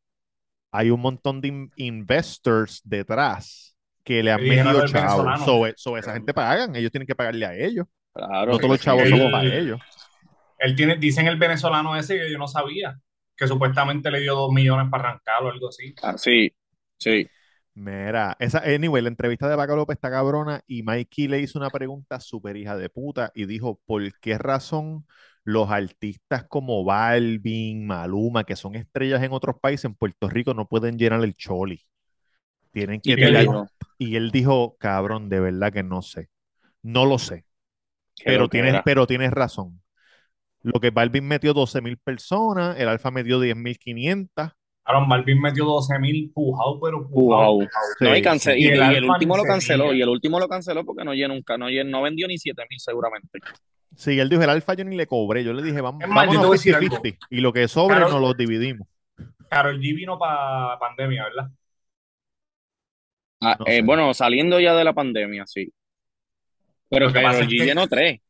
[0.72, 4.92] hay un montón de in- investors detrás que le han metido chavos.
[4.92, 5.44] venezolano.
[5.44, 7.86] So, so esa gente pagan, ellos tienen que pagarle a ellos.
[8.14, 8.52] Claro.
[8.52, 9.80] No todos los chavos Él- somos para ellos.
[10.58, 12.98] Él tiene, dicen el venezolano ese que yo no sabía,
[13.36, 15.94] que supuestamente le dio dos millones para arrancarlo o algo así.
[16.02, 16.50] Ah, sí,
[16.98, 17.28] sí.
[17.78, 21.68] Mira, esa, anyway, la entrevista de Paco López está cabrona y Mikey le hizo una
[21.68, 25.06] pregunta súper hija de puta y dijo, ¿por qué razón
[25.44, 30.66] los artistas como Balvin, Maluma, que son estrellas en otros países, en Puerto Rico no
[30.66, 31.82] pueden llenar el choli?
[32.72, 33.68] Tienen que ¿Y tirar-?
[33.98, 36.30] Y él dijo, cabrón, de verdad que no sé.
[36.82, 37.44] No lo sé,
[38.24, 39.82] pero tienes, pero tienes razón.
[40.62, 44.52] Lo que Balvin metió 12 mil personas, el Alfa metió 10 mil 500.
[44.88, 47.52] Aaron Balvin metió 12 mil pujado, pero pujado.
[47.54, 47.68] Wow.
[48.00, 48.60] No, y, Sí, cance- sí.
[48.60, 51.12] y, Y el y el último lo canceló, y el último lo canceló porque no
[51.12, 53.40] llenó nunca, no, no vendió ni 7 mil seguramente.
[53.96, 55.42] Sí, él dijo, el Alfa yo ni le cobré.
[55.42, 57.18] Yo le dije, vamos, Es vámonos voy a decir 50-50.
[57.30, 58.12] Y lo que sobre Claro.
[58.12, 58.86] nos lo dividimos.
[59.48, 61.50] Carol G vino para pandemia, ¿verdad?
[63.40, 65.72] Ah, No eh, bueno, saliendo ya de la pandemia, sí.
[66.88, 68.20] Pero es G que- llenó tres.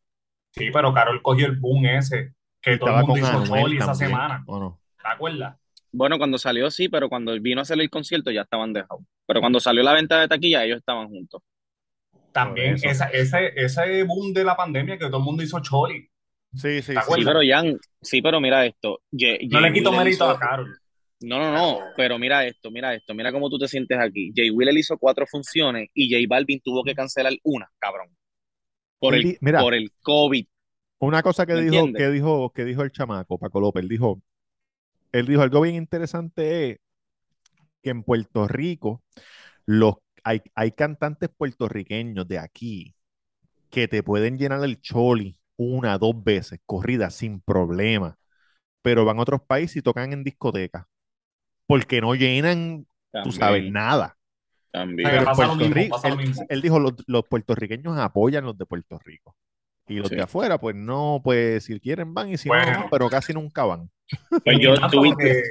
[0.52, 3.62] Sí, pero Carol cogió el boom ese, que todo el Estaba mundo con hizo Anuel
[3.62, 4.42] choli esa semana.
[4.46, 4.80] ¿o no?
[5.02, 5.56] ¿Te acuerdas?
[5.92, 9.04] Bueno, cuando salió sí, pero cuando vino a hacer el concierto ya estaban dejados.
[9.26, 11.42] Pero cuando salió la venta de taquilla, ellos estaban juntos.
[12.32, 12.88] También eso.
[13.12, 16.08] esa, ese, boom de la pandemia que todo el mundo hizo choli.
[16.54, 17.24] Sí, sí, ¿Te sí.
[17.24, 19.00] Pero Jan, sí, pero mira esto.
[19.10, 20.78] Ye- No le Jay quito Wheeler mérito hizo- a Carol.
[21.20, 24.32] No, no, no, pero mira esto, mira esto, mira cómo tú te sientes aquí.
[24.36, 28.14] Jay Wheeler hizo cuatro funciones y J Balvin tuvo que cancelar una, cabrón.
[28.98, 29.60] Por el, mira.
[29.60, 30.46] por el COVID.
[30.98, 32.02] Una cosa que ¿Me dijo, entiendes?
[32.02, 34.20] que dijo, que dijo el chamaco, Paco López, él dijo,
[35.18, 36.78] él dijo algo bien interesante es
[37.82, 39.02] que en Puerto Rico
[39.66, 42.96] los, hay, hay cantantes puertorriqueños de aquí
[43.70, 48.18] que te pueden llenar el choli una, dos veces, corrida, sin problema,
[48.82, 50.86] pero van a otros países y tocan en discotecas,
[51.66, 52.86] porque no llenan,
[53.22, 54.18] tú También, sabes, nada.
[54.72, 55.08] también.
[55.08, 56.48] Pero en pasa lo Puerto mismo, Rico, pasa lo él, mismo.
[56.48, 59.36] él dijo, los, los puertorriqueños apoyan los de Puerto Rico.
[59.88, 60.16] Y los Sí.
[60.16, 62.66] de afuera, pues no, pues si quieren van y si Bueno.
[62.66, 63.90] no, pero casi nunca van.
[64.44, 65.42] Pues yo tuve- porque,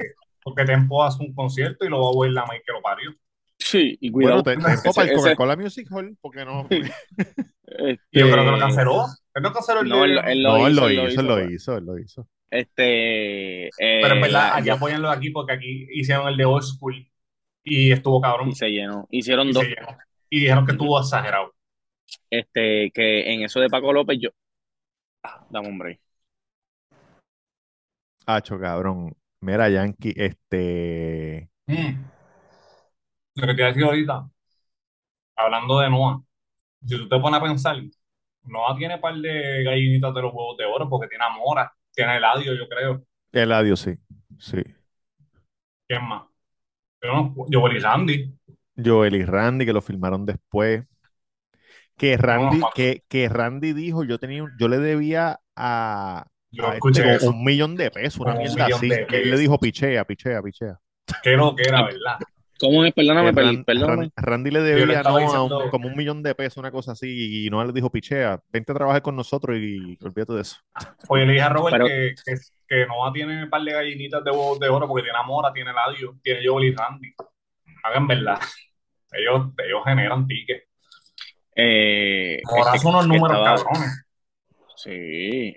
[0.42, 3.14] porque Tempo hace un concierto y lo va a ver la May que lo parió.
[3.58, 4.42] Sí, y Bueno, cuidado.
[4.42, 6.68] te, Ese- te para el Coca-Cola Music Hall, porque no.
[7.66, 9.04] Este, yo creo que lo canceló.
[9.34, 11.20] Él no canceló el No, de- él, él lo No, él hizo, lo él hizo,
[11.20, 11.50] él lo pues.
[11.50, 12.28] hizo, él lo hizo.
[12.48, 16.36] Este, eh, Pero en verdad, la- aquí apoyan lo de aquí porque aquí hicieron el
[16.36, 17.10] de Old School
[17.64, 18.48] y estuvo cabrón.
[18.50, 19.06] y se llenó.
[19.10, 19.64] Hicieron Y, dos.
[19.64, 19.88] se llenó.
[20.30, 21.52] Y dijeron que estuvo exagerado.
[22.30, 24.30] Este, que en eso de Paco López, yo.
[25.24, 26.00] Ah, dame un break.
[28.26, 29.16] Hacho, cabrón.
[29.40, 31.48] Mira, Yankee, este.
[31.68, 32.04] Mm.
[33.36, 34.28] Lo que te iba a decir ahorita,
[35.36, 36.22] hablando de Noah,
[36.86, 37.76] si tú te pones a pensar,
[38.44, 41.72] Noah tiene un par de gallinitas de los huevos de oro porque tiene a Mora,
[41.92, 43.02] tiene a Eladio, yo creo.
[43.32, 43.94] Eladio, sí.
[44.38, 44.62] Sí.
[45.88, 46.24] ¿Quién más?
[47.02, 48.34] Yo, no, yo Willy Randy.
[48.82, 50.84] Joel y Randy, que lo filmaron después.
[51.96, 52.70] Que Randy, No.
[52.74, 57.30] que, que Randy dijo, yo tenía, yo le debía a, Yo este eso.
[57.30, 58.88] un millón de pesos, una mierda así.
[59.08, 60.78] Que él le dijo, pichea, pichea, pichea.
[61.22, 62.18] Qué lo que era, ¿verdad?
[62.58, 62.94] ¿Cómo es?
[62.94, 64.02] Perdóname, Que per- Ran- perdóname.
[64.06, 67.50] Ran- Randy le debía no, un- como un millón de pesos, una cosa así, y
[67.50, 70.56] no le dijo, pichea, vente a trabajar con nosotros y olvídate de eso.
[71.08, 72.34] Oye, le dije a Robert Pero- que, que,
[72.66, 75.52] que Noah tiene un par de gallinitas de huevos de oro porque tiene a Mora,
[75.52, 77.14] tiene a Eladio, tiene Joel y Randy.
[77.84, 78.38] Hagan verdad.
[79.12, 80.64] Ellos, ellos generan tickets.
[81.54, 84.05] Eh, Ahora son unos que números estaba- cabrones.
[84.78, 84.90] Sí,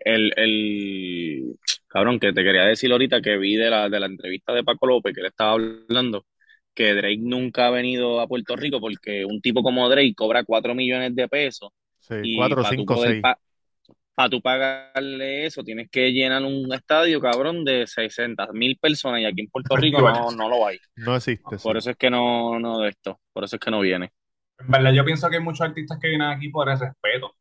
[0.05, 1.55] el, el
[1.87, 4.87] cabrón que te quería decir ahorita que vi de la, de la entrevista de Paco
[4.87, 6.25] López que él estaba hablando
[6.73, 10.73] que Drake nunca ha venido a Puerto Rico porque un tipo como Drake cobra 4
[10.73, 13.19] millones de pesos Sí, y 4, para tú 5, poder 6.
[13.19, 13.37] pa-
[14.15, 19.25] pa' tú pagarle eso tienes que llenar un estadio, cabrón, de 60 mil personas y
[19.25, 20.79] aquí en Puerto Rico no, no lo hay.
[20.95, 21.57] No existe.
[21.59, 21.71] sí.
[21.71, 24.11] Por eso es que no, no de esto, por eso es que no viene.
[24.59, 27.35] En verdad, yo pienso que hay muchos artistas que vienen aquí por el respeto.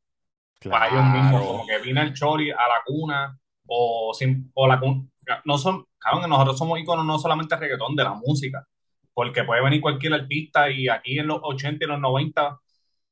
[0.60, 1.46] Para ellos mismos, Claro.
[1.46, 5.04] como que vino el Chori a la cuna, o, sin, o la cuna.
[5.44, 8.66] No son, cabrón, nosotros somos íconos no solamente reggaetón, de la música.
[9.12, 12.58] Porque puede venir cualquier artista y aquí en los 80 y los 90,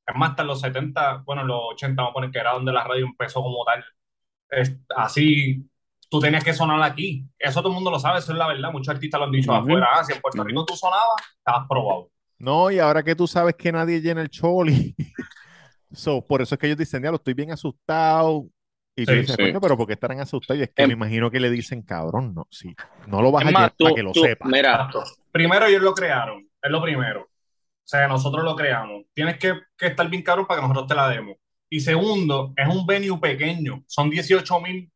[0.07, 2.53] es más, hasta en los 70, bueno, en los 80 vamos a poner que era
[2.53, 3.85] donde la radio empezó como tal.
[4.51, 5.69] Es- así,
[6.09, 7.25] tú tenías que sonar aquí.
[7.39, 8.71] Eso todo el mundo lo sabe, eso es la verdad.
[8.73, 9.61] Muchos artistas lo han dicho Ujú.
[9.63, 9.89] afuera.
[9.95, 10.45] Ah, si en Puerto.
[10.45, 12.11] Rico tú sonabas, estabas probado.
[12.39, 14.95] No, y ahora que tú sabes que nadie llena el choli.
[15.93, 18.47] So, por eso es que ellos dicen, ya lo estoy bien asustado.
[18.99, 19.53] Y tú Sí, dices, sí.
[19.61, 20.59] pero ¿por qué estarán asustados?
[20.61, 22.75] Y es que Em- me imagino que le dicen, cabrón, no, sí,
[23.07, 24.51] no lo vas Es a tú, para que lo tú- sepas.
[24.51, 24.89] mira.
[25.31, 27.23] Primero ellos lo crearon, es lo primero.
[27.23, 29.05] O sea, nosotros lo creamos.
[29.13, 31.37] Tienes que, que estar bien cabrón para que nosotros te la demos.
[31.69, 33.85] Y segundo, es un venue pequeño.
[33.87, 34.91] Son 18 mil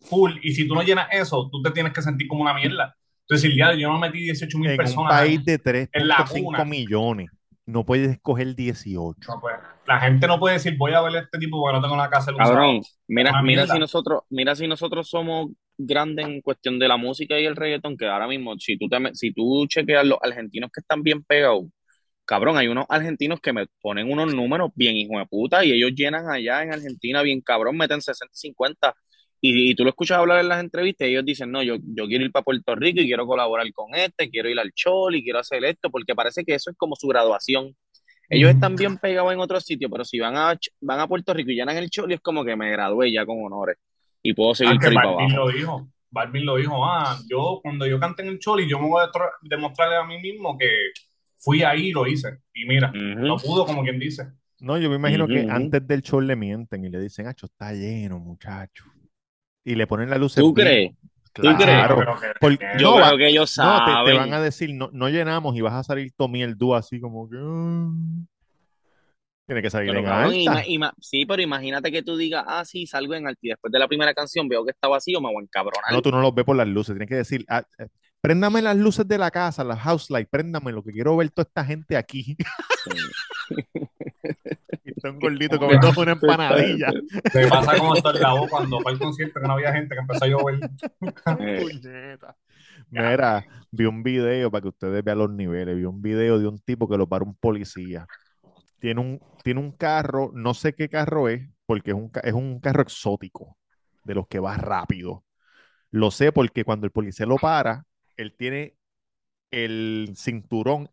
[0.00, 0.32] full.
[0.42, 2.94] Y si tú no llenas eso, tú te tienes que sentir como una mierda.
[3.28, 5.12] Entonces, ya yo no metí 18 mil En un personas.
[5.12, 5.54] país de
[5.92, 6.64] en la 3.5 cuna.
[6.64, 7.30] millones,
[7.66, 9.32] no puedes escoger 18.
[9.32, 9.54] No, pues,
[9.86, 12.10] la gente no puede decir, voy a ver a este tipo porque no tengo nada
[12.10, 16.78] que hacer un cabrón, mira, mira si nosotros, mira si nosotros somos grandes en cuestión
[16.78, 19.66] de la música y el reggaetón, que ahora mismo, si tú te, me- si tú
[19.68, 21.64] chequeas los argentinos que están bien pegados,
[22.24, 25.92] cabrón, hay unos argentinos que me ponen unos números bien hijo de puta y ellos
[25.94, 28.94] llenan allá en Argentina bien cabrón, meten 60, 50
[29.40, 32.06] y, y tú lo escuchas hablar en las entrevistas y ellos dicen, no, yo, yo
[32.06, 35.38] quiero ir para Puerto Rico y quiero colaborar con este, quiero ir al Choli, quiero
[35.38, 37.74] hacer esto, porque parece que eso es como su graduación.
[38.28, 41.50] Ellos están bien pegados en otros sitios, pero si van a, van a Puerto Rico
[41.52, 43.76] y llenan el Choli, es como que me gradué ya con honores
[44.22, 45.36] y puedo seguir Ah, que por ahí para abajo.
[45.36, 45.88] lo dijo.
[46.10, 46.84] Balvin lo dijo.
[46.84, 50.04] Ah, yo cuando yo cante en el Choli, yo me voy a tra- demostrarle a
[50.04, 50.68] mí mismo que
[51.38, 52.38] fui ahí y lo hice.
[52.54, 54.24] Y mira, no pudo, como quien dice.
[54.58, 57.72] No, yo me imagino que antes del show le mienten y le dicen, Acho, está
[57.74, 58.84] lleno, muchacho.
[59.66, 60.92] Y le ponen la luces ¿Tú crees?
[61.32, 61.58] ¿Tú Claro.
[61.58, 61.88] crees?
[61.88, 64.16] Yo creo que- Porque- que- Yo No, creo que ellos No, te, te saben.
[64.16, 67.36] van a decir, no, no llenamos y vas a salir todo dúo así como que...
[67.38, 67.90] "Ah".
[69.48, 70.34] Tiene que salir Pero, en alta.
[70.36, 73.70] ima- ima- sí, pero imagínate que tú digas, ah, sí, salgo en alta y después
[73.72, 75.92] de la primera canción veo que está vacío, me voy a encabronar.
[75.92, 76.94] No, tú no los ves por las luces.
[76.94, 77.86] Tienes que decir, ah, eh,
[78.20, 81.46] préndame las luces de la casa, las house lights, préndame lo que quiero ver toda
[81.46, 82.36] esta gente aquí.
[84.84, 86.92] y está un gordito comiendo una empanadilla.
[87.32, 90.28] Te pasa como voz cuando fue al concierto que no había gente que empezó a
[90.28, 90.60] llover.
[91.40, 92.18] Eh.
[92.90, 95.76] Mira, vi un video para que ustedes vean los niveles.
[95.76, 98.06] Vi un video de un tipo que lo para un policía.
[98.78, 102.60] Tiene un, tiene un carro, no sé qué carro es, porque es un, es un
[102.60, 103.56] carro exótico,
[104.04, 105.24] de los que va rápido.
[105.90, 107.84] Lo sé porque cuando el policía lo para,
[108.16, 108.76] él tiene
[109.50, 110.90] el cinturón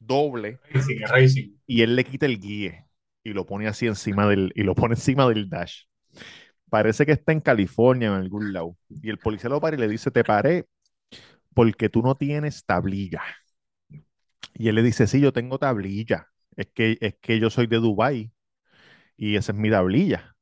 [0.00, 1.60] doble Racing, racing.
[1.66, 2.86] y él le quita el guía
[3.22, 5.84] y lo pone así encima del, y lo pone encima del dash.
[6.70, 8.76] Parece que está en California en algún lado.
[8.88, 10.66] Y el policía lo para y le dice, te paré
[11.54, 13.22] porque tú no tienes tablilla.
[14.54, 16.28] Y él le dice, sí, yo tengo tablilla.
[16.56, 18.32] Es que, es que yo soy de Dubái
[19.16, 20.36] y esa es mi tablilla.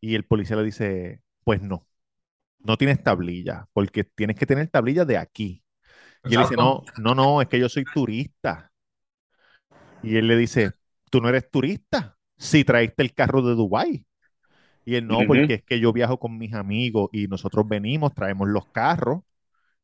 [0.00, 1.86] Y el policía le dice, pues no,
[2.60, 5.62] no tienes tablilla, porque tienes que tener tablilla de aquí.
[6.24, 8.69] Y él dice, no, no, no, es que yo soy turista.
[10.02, 10.72] Y él le dice,
[11.10, 14.04] tú no eres turista, si traíste el carro de Dubái.
[14.84, 18.48] Y él, no, porque es que yo viajo con mis amigos y nosotros venimos, traemos
[18.48, 19.20] los carros,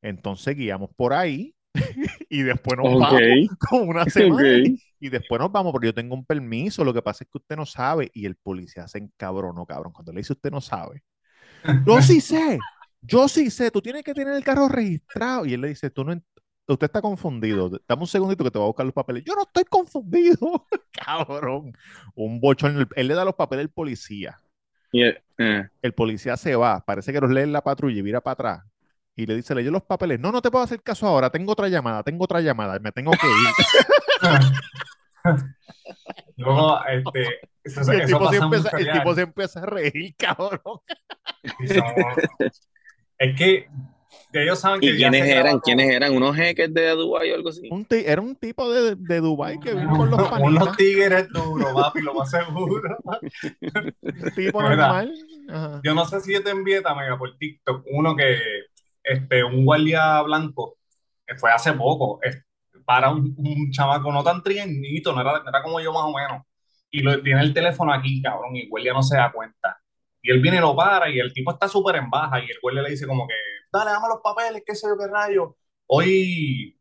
[0.01, 1.55] entonces guiamos por ahí
[2.31, 3.21] y después nos Ok, vamos
[3.71, 4.59] con una semana
[4.99, 7.57] y, después nos vamos, porque yo tengo un permiso, lo que pasa es que usted
[7.57, 11.05] no sabe y el policía se encabronó, cabrón, cuando le dice usted no sabe.
[11.85, 12.59] Yo sí sé,
[13.03, 15.47] yo sí sé, tú tienes que tener el carro registrado.
[15.47, 16.21] Y él le dice, tú no,
[16.73, 19.25] usted está confundido, dame un segundito que te voy a buscar los papeles.
[19.25, 21.77] Yo no estoy confundido, cabrón.
[22.14, 24.39] Un bochón, él le da los papeles al policía.
[24.93, 28.21] Y, eh, El policía se va, parece que los lee en la patrulla y vira
[28.21, 28.64] para atrás.
[29.14, 30.21] Y le dice, leyó los papeles.
[30.21, 33.12] No, no te puedo hacer caso ahora, tengo otra llamada, tengo otra llamada, me tengo
[33.12, 34.33] que ir.
[36.37, 40.14] Luego, este, eso, el eso tipo, se pasa empieza, el tipo se empieza a reír,
[40.17, 40.81] cabrón.
[43.19, 43.69] Es que
[44.33, 45.61] que ellos saben que ¿Y quiénes eran?
[45.61, 46.15] ¿Quiénes eran?
[46.15, 47.69] ¿Unos jeques de Dubái o algo así?
[47.71, 50.77] Un era un tipo de, de Dubái que vino con los Unos panitas.
[50.77, 52.97] tigres duros, papi, lo más seguro.
[53.05, 55.13] Un tipo normal.
[55.49, 55.81] Ajá.
[55.85, 58.37] Yo no sé si yo te envié también por TikTok uno que,
[59.03, 60.77] este, un guardia blanco,
[61.39, 62.43] fue hace poco, es-
[62.85, 66.43] para un, un chamaco no tan trienito, no era, era como yo más o menos.
[66.91, 69.77] Y lo, tiene el teléfono aquí, cabrón, y el guardia no se da cuenta.
[70.27, 72.59] Y él viene y lo para, y el tipo está súper en baja, y el
[72.62, 73.35] guardia le dice como que,
[73.72, 75.57] dale, dame los papeles, qué sé yo, qué rayo.
[75.87, 76.77] Hoy,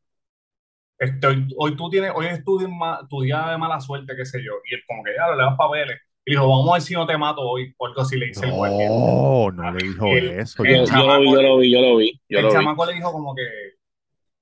[0.98, 4.14] este, hoy, hoy tú tienes, hoy es tu, día ma- tu día de mala suerte,
[4.16, 4.54] qué sé yo.
[4.70, 6.00] Y él como que, ya, le das papeles.
[6.26, 8.46] Y dijo, vamos a ver si no te mato hoy, o algo así le dice
[8.48, 8.88] el guardia.
[8.90, 10.64] No, no le dijo El- eso.
[10.64, 12.56] el Yo, lo vi, yo lo vi, yo lo vi, yo el lo vi.
[12.56, 13.44] chamaco le dijo como que,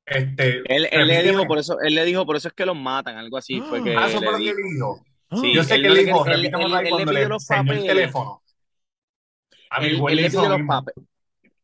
[0.06, 2.76] este, Él, él le dijo por eso, él le dijo por eso es que los
[2.76, 5.06] matan, algo así fue que Ah, eso fue lo que dijo.
[5.34, 7.68] Sí, Yo sé él que él le dijo, él- le pidió le los enseñó el
[7.68, 7.86] papeles.
[7.88, 8.43] teléfono.
[9.74, 11.05] A mi Él, él le pidió lo los papeles.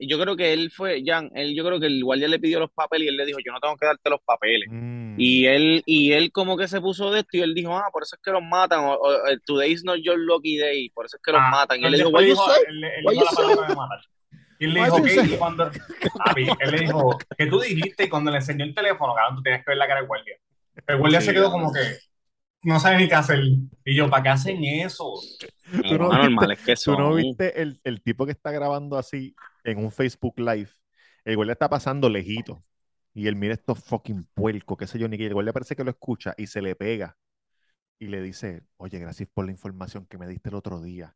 [0.02, 2.72] Yo creo que él fue, Jan, él, yo creo que el guardia le pidió los
[2.72, 4.70] papeles y él le dijo, yo no tengo que darte los papeles.
[4.72, 5.16] Mm.
[5.18, 8.04] Y él, y él como que se puso de esto y él dijo, ah, por
[8.04, 11.06] eso es que los matan, o, o, eh, today is not your lucky day, por
[11.06, 11.82] eso es que los Ah, matan.
[11.82, 13.44] Y él le dijo, dijo, él, él Why dijo you la say?
[13.46, 14.00] palabra de matar.
[14.60, 15.72] Y él le dijo, cuando,
[16.60, 18.06] él le dijo, ¿qué tú dijiste?
[18.06, 20.38] Y cuando le enseñó el teléfono, cabrón, tú tenías que ver la cara del guardia.
[20.88, 21.82] El guardia Sí, se quedó como que,
[22.64, 23.40] no sabe ni qué hacer.
[23.84, 25.14] Y yo, ¿para qué hacen eso?
[25.88, 26.98] ¿Tú no viste- anormales que ¿Tú son.
[27.00, 30.70] no viste el, el tipo que está grabando así en un Facebook Live?
[31.26, 32.64] El güey le está pasando lejito.
[33.14, 35.76] Y él mira estos fucking puercos, qué sé yo, ni que el güey le parece
[35.76, 37.18] que lo escucha y se le pega.
[37.98, 41.16] Y le dice, oye, gracias por la información que me diste el otro día.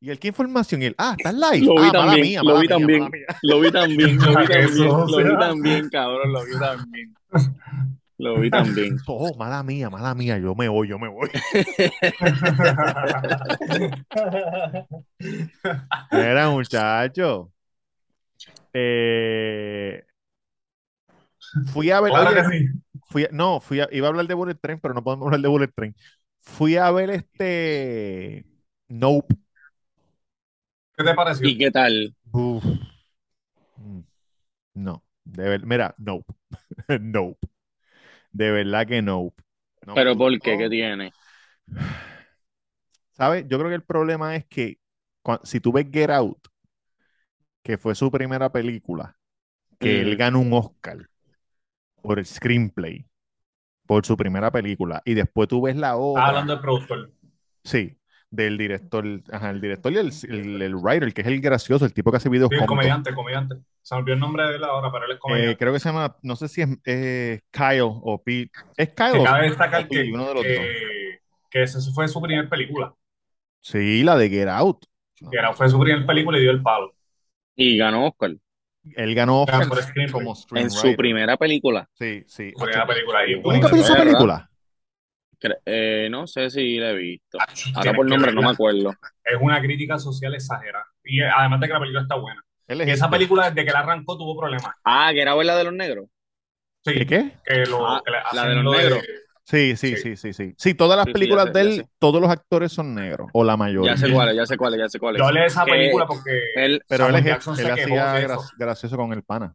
[0.00, 0.82] ¿Y él qué información?
[0.82, 1.66] Y él, ah, estás live.
[1.66, 3.08] Lo vi ah, mala también, mía, lo vi mía, también.
[3.42, 7.14] Lo vi también, lo vi también, lo vi también, cabrón, lo vi también.
[8.18, 8.96] Lo vi también.
[9.06, 11.30] Oh, mala mía, mala mía, yo me voy, yo me voy.
[16.12, 17.50] Era muchacho.
[18.74, 20.04] Eh,
[21.72, 22.66] fui a ver, oye, que sí.
[23.08, 25.40] fui a- no, fui a- iba a hablar de Bullet Train, pero no podemos hablar
[25.40, 25.94] de Bullet Train.
[26.40, 28.44] Fui a ver este
[28.88, 29.34] Nope.
[30.96, 31.48] ¿Qué te pareció?
[31.48, 32.14] ¿Y qué tal?
[32.32, 32.64] Uf.
[33.76, 34.00] Mm.
[34.74, 36.32] No, de ver- mira, Nope.
[37.00, 37.38] Nope.
[38.32, 39.02] De verdad que.
[39.02, 39.32] No
[39.92, 40.56] ¿Pero por qué?
[40.56, 40.58] gustó.
[40.58, 41.12] ¿Qué tiene?
[43.12, 43.44] ¿Sabes?
[43.48, 44.78] Yo creo que el problema es que
[45.22, 46.38] cua- si tú ves Get Out,
[47.62, 49.16] que fue su primera película,
[49.78, 50.16] que él Ujú.
[50.16, 51.08] ganó un Oscar
[52.02, 53.06] por el screenplay,
[53.86, 57.12] por su primera película, y después tú ves la otra, hablando del productor.
[57.64, 57.97] sí,
[58.30, 61.94] del director, ajá, el director y el, el, el writer, que es el gracioso, el
[61.94, 63.56] tipo que hace videos Sí, el comediante, el comediante.
[63.82, 65.56] Se me olvidó el nombre de él ahora, pero él es Eh, comediante.
[65.58, 68.50] creo que se llama, no sé si es eh, Kyle o Pete.
[68.76, 70.54] ¿Es Kyle que o, cabe o destacar que, Uno de los dos.
[70.54, 71.20] que,
[71.50, 72.94] que esa fue su primera película.
[73.60, 74.84] Sí, la de Get Out.
[75.30, 76.94] Que era, fue su primera película y dio el palo.
[77.56, 78.36] Y ganó Oscar
[78.96, 80.10] Él ganó Oscar screenplay.
[80.10, 81.88] como en su primera película.
[81.94, 82.52] Sí, sí.
[82.56, 83.26] Su primera película.
[83.26, 84.04] Y ¿Tú nunca Bueno, viste esa ¿verdad?
[84.04, 84.47] película?
[85.40, 87.38] Cre- eh, no sé si la he visto.
[87.40, 88.92] Acho, Ahora por nombre no me acuerdo.
[89.24, 90.86] Es una crítica social exagerada.
[91.04, 92.42] Y eh, además de que la película está buena.
[92.66, 93.16] Él Y es esa este.
[93.16, 94.74] película, desde que la arrancó, tuvo problemas.
[94.84, 96.06] Ah, que era ver la de los negros.
[96.84, 97.32] Sí, ¿Qué qué?
[97.44, 99.02] que lo Ah, que le la hacen de los lo negros.
[99.44, 99.96] Sí, sí, Sí.
[99.96, 100.54] sí, sí, sí.
[100.58, 101.88] Sí, todas las Sí, sí, ya películas sé, de ya él, sé.
[101.98, 103.92] todos los actores son negros, o la mayoría.
[103.92, 105.20] Ya sé cuál es, ya sé cuál es, ya sé cuál es.
[105.20, 107.72] Yo hablé de esa Que película porque él, Pero él, Samuel es- Jackson él quejó
[107.72, 108.50] hacía de gra- eso.
[108.58, 109.54] gracioso con el pana.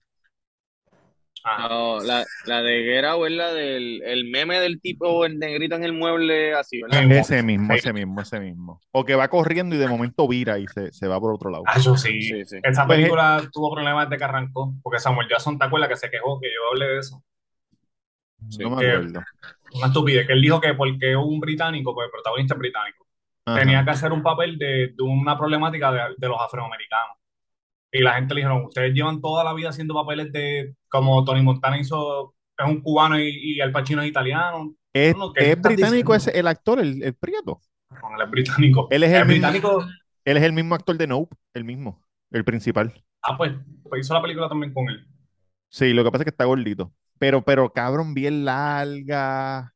[1.46, 1.68] Ajá.
[1.68, 5.84] no, la, la de Out es la del el meme del tipo, el negrito en
[5.84, 7.00] el mueble, así, ¿verdad?
[7.02, 7.16] Mismo.
[7.16, 7.80] Ese mismo, Sí.
[7.80, 8.82] ese mismo, ese mismo.
[8.92, 11.64] O que va corriendo y de momento vira y se, se va por otro lado.
[11.68, 12.22] Ah, yo sí.
[12.22, 12.58] Sí, sí.
[12.64, 14.74] Esa Pues, película tuvo problemas desde que arrancó.
[14.82, 16.40] Porque Samuel Jackson, ¿te acuerdas que se quejó?
[16.40, 17.22] Que yo hablé de eso.
[18.60, 19.22] No me que- acuerdo.
[19.76, 20.28] Una estupidez.
[20.28, 23.06] Que él dijo que porque un británico, pues el protagonista es británico,
[23.46, 23.60] Ajá.
[23.60, 27.18] tenía que hacer un papel de, de una problemática de, de los afroamericanos.
[27.94, 31.44] Y la gente le dijeron, ustedes llevan toda la vida haciendo papeles de, como Tony
[31.44, 34.76] Montana hizo, es un cubano y, y Al Pacino es italiano.
[34.92, 37.62] ¿Es, No, ¿qué es británico ese, el actor, el, el prieto?
[37.92, 38.88] Él es británico.
[38.90, 39.48] Él es el mismo.
[39.48, 39.86] británico.
[40.26, 43.04] Él es el mismo actor de Nope, el mismo, el principal.
[43.22, 45.08] Ah, pues, pues hizo la película también con él.
[45.70, 46.94] Sí, lo que pasa es que está gordito.
[47.20, 49.74] Pero, pero cabrón, bien larga.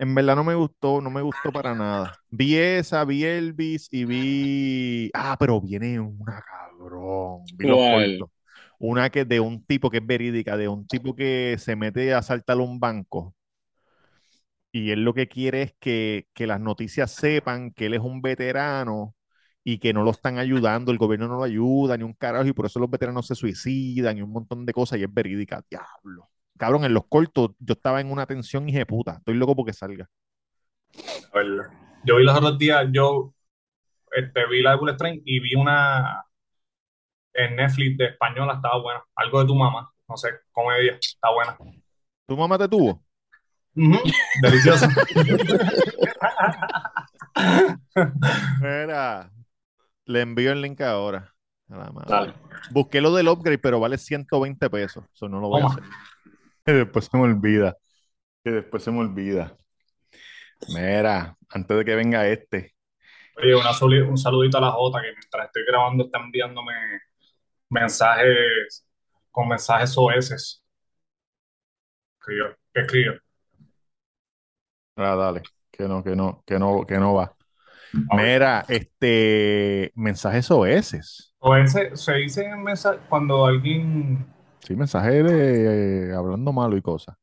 [0.00, 2.16] En verdad no me gustó, no me gustó para nada.
[2.30, 5.10] Vi esa, vi Elvis y vi.
[5.12, 7.42] Ah, pero viene una cabrón.
[7.58, 8.30] Vi los.
[8.78, 12.18] Una que de un tipo que es verídica, de un tipo que se mete a
[12.18, 13.34] asaltar un banco.
[14.72, 18.22] Y él lo que quiere es que, que las noticias sepan que él es un
[18.22, 19.14] veterano
[19.62, 22.54] y que no lo están ayudando, el gobierno no lo ayuda, ni un carajo, y
[22.54, 26.30] por eso los veteranos se suicidan y un montón de cosas, y es verídica, diablo.
[26.60, 30.06] Cabrón, en los cortos yo estaba en una tensión de puta, estoy loco porque salga.
[31.32, 31.46] A ver,
[32.04, 33.32] Yo vi los otros días, yo
[34.12, 36.22] este, vi la de Bullet Train y vi una
[37.32, 39.02] en Netflix de española, estaba buena.
[39.14, 41.56] Algo de tu mamá, no sé, comedia, está buena.
[42.26, 43.02] ¿Tu mamá te tuvo?
[44.42, 44.86] Delicioso.
[48.60, 49.30] Mira,
[50.04, 51.32] le envío el link ahora.
[51.70, 52.10] A la madre.
[52.10, 52.34] Dale.
[52.70, 55.84] Busqué lo del upgrade, pero vale 120 pesos, eso no lo voy a hacer.
[56.70, 57.76] Que después se me olvida.
[58.44, 59.56] Que después se me olvida.
[60.68, 62.76] Mira, antes de que venga este.
[63.36, 63.70] Oye, una
[64.08, 66.74] un saludito a la Jota que mientras estoy grabando está enviándome
[67.70, 68.86] mensajes
[69.32, 70.62] con mensajes OS
[72.24, 73.14] que yo que escribo.
[74.96, 75.42] Ah, dale.
[75.72, 77.34] Que no, que no, que no, que no va.
[78.12, 81.34] Mira, este mensajes OS.
[81.40, 84.39] OS se dice en mensaje cuando alguien.
[84.60, 87.16] Sí, mensajes de eh, hablando malo y cosas.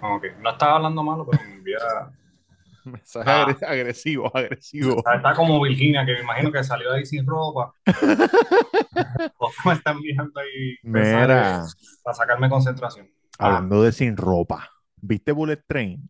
[0.00, 1.78] ah, ok, no estaba hablando malo, pero me envía.
[2.84, 3.46] Mensajes Ah.
[3.46, 4.96] agre- agresivos, agresivos.
[4.98, 7.72] O sea, Está como Virginia, que me imagino que salió ahí sin ropa.
[9.64, 11.64] Me está enviando ahí Mira,
[12.02, 13.08] para sacarme concentración.
[13.38, 14.68] Ah, hablando de sin ropa.
[14.96, 16.08] ¿Viste Bullet Train?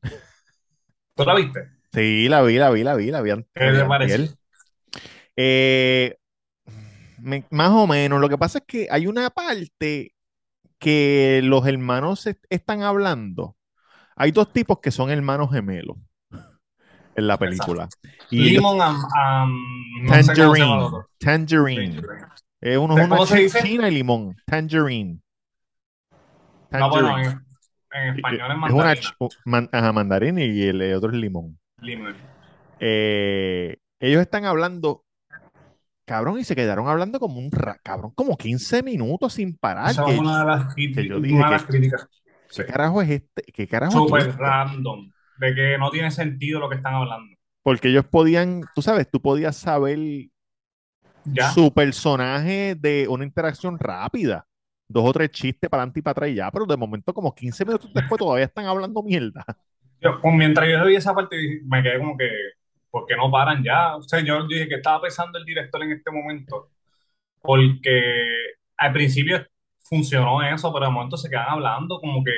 [1.14, 1.68] ¿tú la viste?
[1.92, 4.34] Sí, la vi, la vi, la vi, la vi ante- ¿Qué te pareció?
[5.36, 6.16] Eh,
[7.18, 8.20] me- más o menos.
[8.20, 10.12] Lo que pasa es que hay una parte
[10.82, 13.56] que los hermanos est- están hablando.
[14.16, 15.96] Hay dos tipos que son hermanos gemelos
[17.16, 17.88] en la película.
[18.30, 20.66] Y ellos- Limon no sé Tangerine.
[21.20, 22.00] Tangerine.
[22.00, 22.02] Tangerine.
[22.60, 24.36] Eh, uno es una china y limón.
[24.46, 25.20] Tangerine.
[26.70, 27.40] No, bueno, Tangerine.
[27.92, 28.94] en, en español es Es una mandarina.
[28.94, 31.58] ch- u- man- ajá, mandarina y el otro es limón.
[32.80, 35.04] Eh, ellos están hablando,
[36.04, 39.90] cabrón, y se quedaron hablando como un ra- cabrón, como 15 minutos sin parar.
[39.90, 42.08] Esa Que, es una de las, que críticas- yo dije una de que- las críticas.
[42.48, 42.64] ¿Qué Sí.
[42.64, 43.42] carajo es este?
[43.52, 44.42] ¿Qué carajo es Súper esto?
[44.42, 45.10] random.
[45.38, 47.34] De que no tiene sentido lo que están hablando.
[47.62, 49.98] Porque ellos podían, tú sabes, tú podías saber
[51.24, 51.50] ¿Ya?
[51.50, 54.46] su personaje de una interacción rápida.
[54.88, 57.34] Dos o tres chistes para adelante y para atrás y ya, pero de momento como
[57.34, 59.44] 15 minutos después todavía están hablando mierda.
[60.00, 62.28] Yo, pues, mientras yo vi esa parte, me quedé como que,
[62.92, 63.96] ¿por qué no paran ya?
[63.96, 66.70] O sea, yo dije que estaba pensando el director en este momento,
[67.40, 67.90] porque
[68.76, 69.44] al principio
[69.80, 72.32] funcionó eso, pero de momento se quedan hablando como que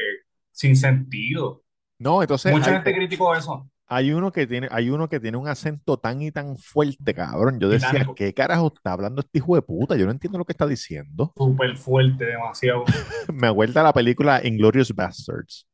[0.52, 1.62] sin sentido.
[1.98, 3.68] No, entonces Mucha hay, gente criticó eso.
[3.86, 7.58] hay uno que tiene, hay uno que tiene un acento tan y tan fuerte, cabrón.
[7.58, 8.06] Yo decía.
[8.14, 9.96] ¿qué carajo está hablando este hijo de puta?
[9.96, 11.32] Yo no entiendo lo que está diciendo.
[11.36, 12.84] Súper fuerte, demasiado.
[13.32, 15.66] Me acuerda la película Inglourious Bastards,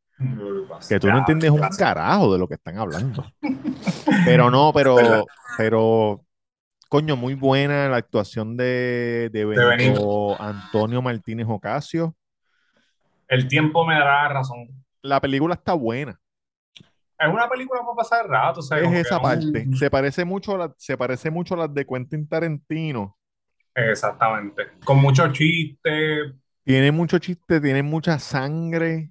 [0.88, 3.24] que tú no entiendes un carajo de lo que están hablando.
[4.24, 6.24] Pero no, pero, pero,
[6.88, 10.40] coño, muy buena la actuación de, de Benito.
[10.40, 12.14] Antonio Martínez Ocasio.
[13.28, 14.68] El tiempo me dará razón.
[15.02, 16.20] La película está buena.
[17.18, 19.66] Es una película para pasar el rato, o sea, Es esa parte.
[19.76, 23.16] Se parece mucho a la, se parece mucho a las de Quentin Tarantino.
[23.74, 24.68] Exactamente.
[24.84, 26.32] Con muchos chistes.
[26.64, 29.10] Tiene mucho chiste, tiene mucha sangre.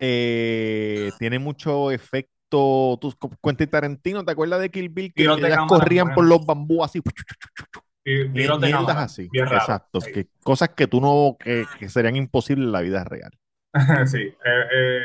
[0.00, 2.30] Eh, tiene mucho efecto.
[2.48, 5.12] Tú, Quentin Tarantino, ¿te acuerdas de Kill Bill?
[5.12, 7.02] Que ellas cámara, corrían por los bambús así.
[8.04, 9.28] Y tiros de cámara, así.
[9.32, 9.56] raro.
[9.56, 10.00] Exacto.
[10.00, 10.12] Sí.
[10.12, 13.32] Que, cosas que tú no, que, que serían imposibles en la vida real.
[14.06, 14.34] Sí, eh,
[14.74, 15.00] eh,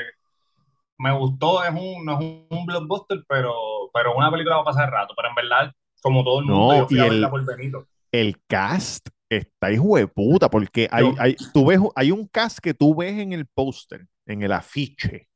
[1.00, 3.54] me gustó, es un, no es un, blockbuster, pero,
[3.92, 5.14] pero una película va a pasar rato.
[5.16, 7.88] Pero en verdad, como todo el mundo, No, yo fui y a el- por Benito.
[8.12, 12.74] El cast está hijo de puta, porque hay, hay, tú ves, hay un cast que
[12.74, 15.30] tú ves en el póster, en el afiche.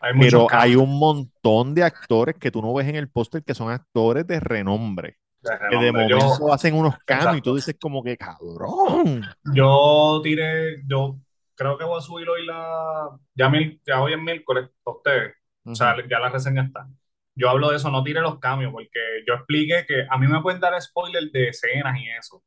[0.00, 3.42] Hay Pero casos hay un montón de actores que tú no ves en el póster
[3.44, 5.18] que son actores de renombre.
[5.42, 5.92] de Que de.
[6.06, 9.24] Yo, momento hacen unos cameos y tú dices como que cabrón.
[9.44, 11.18] yo tiré, yo
[11.54, 15.76] creo que voy a subir hoy la, ya, mil- ya hoy es miércoles, ustedes, o
[15.76, 16.88] sea, ya la reseña está.
[17.34, 20.40] Yo hablo de eso, no tire los cambios, porque yo expliqué que a mí me
[20.42, 22.44] pueden dar spoilers de escenas y eso,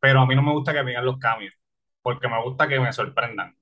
[0.00, 1.54] pero a mí no me gusta que me digan los cambios,
[2.02, 3.57] porque me gusta que me sorprendan.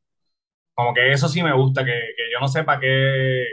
[0.77, 3.47] Como que eso sí me gusta, que, que yo no sepa qué,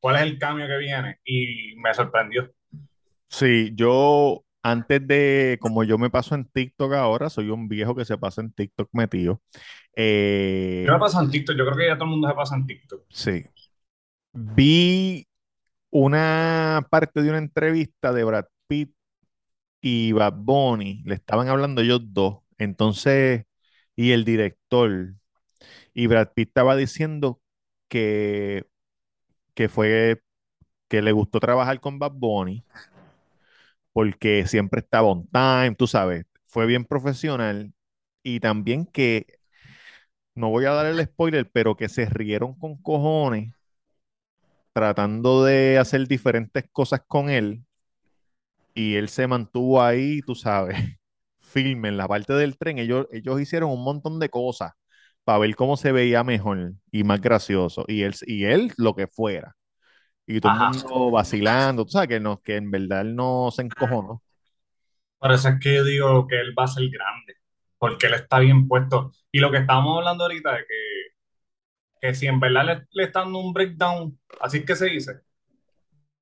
[0.00, 2.50] cuál es el cambio que viene, y me sorprendió.
[3.30, 8.04] Sí, yo antes de, como yo me paso en TikTok ahora, soy un viejo que
[8.04, 9.42] se pasa en TikTok metido.
[9.96, 12.56] Eh, Yo me paso en TikTok, yo creo que ya todo el mundo se pasa
[12.56, 13.04] en TikTok.
[13.10, 13.44] sí.
[14.32, 15.26] Vi
[15.90, 18.94] una parte de una entrevista de Brad Pitt
[19.82, 23.44] y Bad Bunny, le estaban hablando ellos dos, entonces,
[23.96, 25.14] y el director,
[25.94, 27.40] y Brad Pitt estaba diciendo
[27.88, 28.66] que,
[29.54, 30.22] que fue,
[30.88, 32.64] que le gustó trabajar con Bad Bunny,
[33.92, 37.72] porque siempre estaba on time, tú sabes, fue bien profesional,
[38.22, 39.38] y también que,
[40.34, 43.52] no voy a dar el spoiler, pero que se rieron con cojones
[44.72, 47.64] tratando de hacer diferentes cosas con él.
[48.74, 50.76] Y él se mantuvo ahí, tú sabes,
[51.40, 52.78] firme en la parte del tren.
[52.78, 54.72] Ellos, ellos hicieron un montón de cosas
[55.28, 57.84] para ver cómo se veía mejor y más gracioso.
[57.86, 59.54] Y él, y él lo que fuera.
[60.26, 63.60] Y todo el mundo vacilando, tú sabes que, no, que en verdad él no se
[63.60, 64.22] encojonó.
[65.18, 67.34] Por eso es que yo digo que él va a ser grande,
[67.76, 69.12] porque él está bien puesto.
[69.30, 70.74] Y lo que estábamos hablando ahorita de que
[72.00, 75.12] que si en verdad le, le están dando un breakdown, así es que se dice.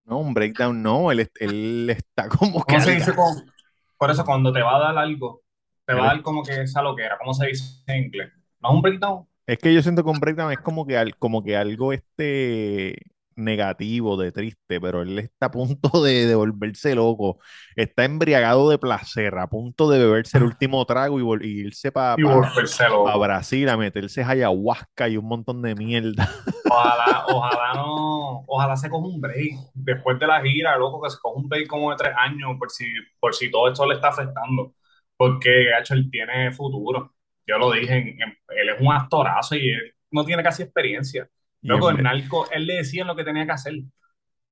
[0.04, 3.52] No, un breakdown no, él, él está como que ¿Cómo se dice con,
[3.98, 5.42] por eso cuando te va a dar algo,
[5.84, 8.32] te va a dar como que esa loquera, ¿cómo se dice en inglés?
[8.66, 9.26] ¿No es un breakdown?
[9.46, 12.96] es que yo siento que un breakdown es como que, como que algo este
[13.36, 17.38] negativo, de triste, pero él está a punto de, de volverse loco,
[17.76, 22.16] está embriagado de placer, a punto de beberse el último trago y, y irse para
[22.16, 23.20] volverse loco.
[23.20, 26.28] Brasil a meterse ayahuasca y un montón de mierda.
[26.68, 31.18] Ojalá, ojalá no, ojalá se coja un break después de la gira, loco, que se
[31.20, 32.84] coja un break como de tres años por si,
[33.20, 34.74] por si todo esto le está afectando,
[35.16, 37.15] porque hecho él tiene futuro.
[37.46, 41.28] Yo lo dije, en- en- él es un actorazo y él no tiene casi experiencia.
[41.62, 43.74] En- en Narco, él le decían lo que tenía que hacer.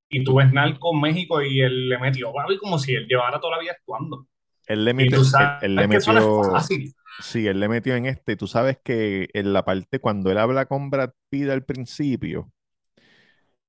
[0.09, 2.31] Y tú ves Narco en México y él le metió,
[2.61, 4.27] como si él llevara toda la vida actuando.
[4.67, 5.21] él le metió,
[5.61, 6.13] él, le metió,
[7.19, 8.35] sí, él le metió en este.
[8.35, 12.51] Tú sabes que en la parte cuando él habla con Brad Pitt al principio,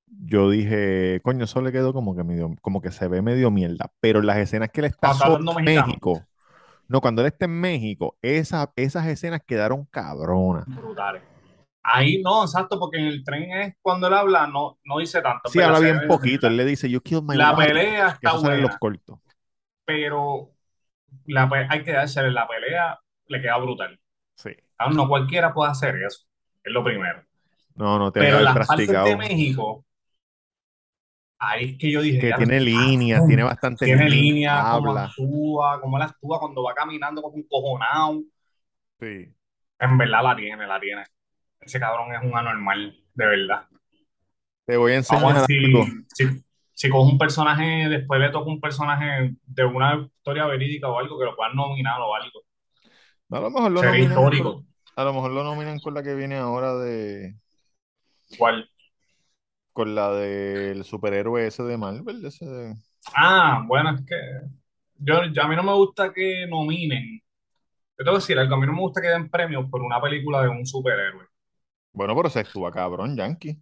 [0.06, 3.92] yo dije, coño, eso le quedó como que medio, como que se ve medio mierda.
[4.00, 5.18] Pero en las escenas que él está en.
[5.64, 6.26] México,
[6.88, 10.66] no, cuando él está en México, esa- esas escenas quedaron cabronas.
[10.66, 11.22] Brutales.
[11.82, 15.48] Ahí no, exacto, porque en el tren es cuando él habla, no, no dice tanto.
[15.48, 16.46] Sí, habla bien poquito.
[16.48, 19.18] Él le dice, You killed my La wife", pelea está eso en los buena, cortos.
[19.84, 20.50] pero
[21.26, 24.00] la, hay que dársele la pelea, le queda brutal.
[24.36, 24.50] Sí.
[24.78, 26.26] Ah, No cualquiera puede hacer eso,
[26.64, 27.22] es lo primero.
[27.76, 29.84] No, no, que Pero las partes de México,
[31.38, 35.80] ahí es que yo dije, Que tiene líneas, tiene bastante tiene líneas, línea, cómo actúa,
[35.80, 38.22] cómo él actúa cuando va caminando como un cojonado.
[39.00, 39.34] Sí.
[39.78, 41.02] En verdad la tiene, la tiene.
[41.60, 43.66] Ese cabrón es un anormal, de verdad.
[44.66, 45.84] Te voy a Vamos a enseñar ver algo.
[46.08, 50.88] si, si, si coge un personaje, después le toca un personaje de una historia verídica
[50.88, 52.42] o algo que lo puedan nominar o algo.
[53.30, 54.64] A lo mejor lo Sería nominan con, histórico.
[54.96, 57.36] a lo mejor lo nominan con la que viene ahora de,
[58.38, 58.70] ¿Cuál?
[59.76, 62.74] Con la del superhéroe ese de Marvel, ese de-
[63.14, 64.14] Ah, bueno, es que
[64.98, 67.20] yo, yo- a mí no me gusta que nominen.
[67.98, 70.00] Yo tengo que decir algo, a mí no me gusta que den premios por una
[70.00, 71.26] película de un superhéroe.
[71.92, 73.60] Bueno, pero se actúa cabrón, Yankee.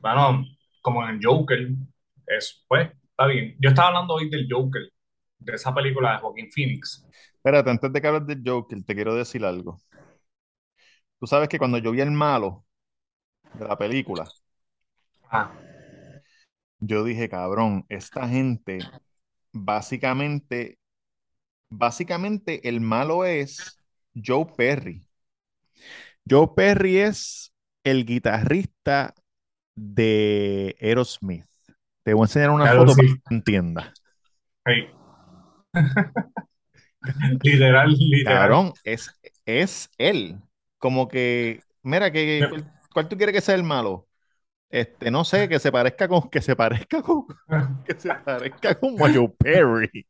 [0.00, 0.44] Bueno,
[0.80, 1.68] como en el Joker,
[2.26, 3.56] es, pues, está bien.
[3.60, 4.82] Yo estaba hablando hoy del Joker,
[5.38, 7.04] de esa película de Joaquin Phoenix.
[7.36, 9.80] Espérate, antes de que hables de Joker, te quiero decir algo.
[11.20, 12.64] Tú sabes que cuando yo vi el malo
[13.54, 14.28] de la película,
[15.30, 15.52] Ah,
[16.80, 18.78] yo dije, cabrón, esta gente,
[19.52, 20.78] básicamente,
[21.68, 23.78] básicamente el malo es
[24.14, 25.04] Joe Perry.
[26.28, 27.52] Joe Perry es
[27.84, 29.14] el guitarrista
[29.74, 31.46] de Aerosmith.
[32.04, 33.14] Te voy a enseñar una claro, foto para sí.
[33.28, 33.92] que entiendas.
[34.64, 34.90] Hey.
[37.42, 38.38] Literal, literal.
[38.38, 39.10] Cabrón, es,
[39.46, 40.36] es él.
[40.78, 44.07] Como que, mira, que, ¿cuál, cuál tú quieres que sea el malo?
[44.70, 47.24] Este, no sé, que se parezca con, que se parezca con,
[47.86, 50.06] que se parezca a Joe Perry.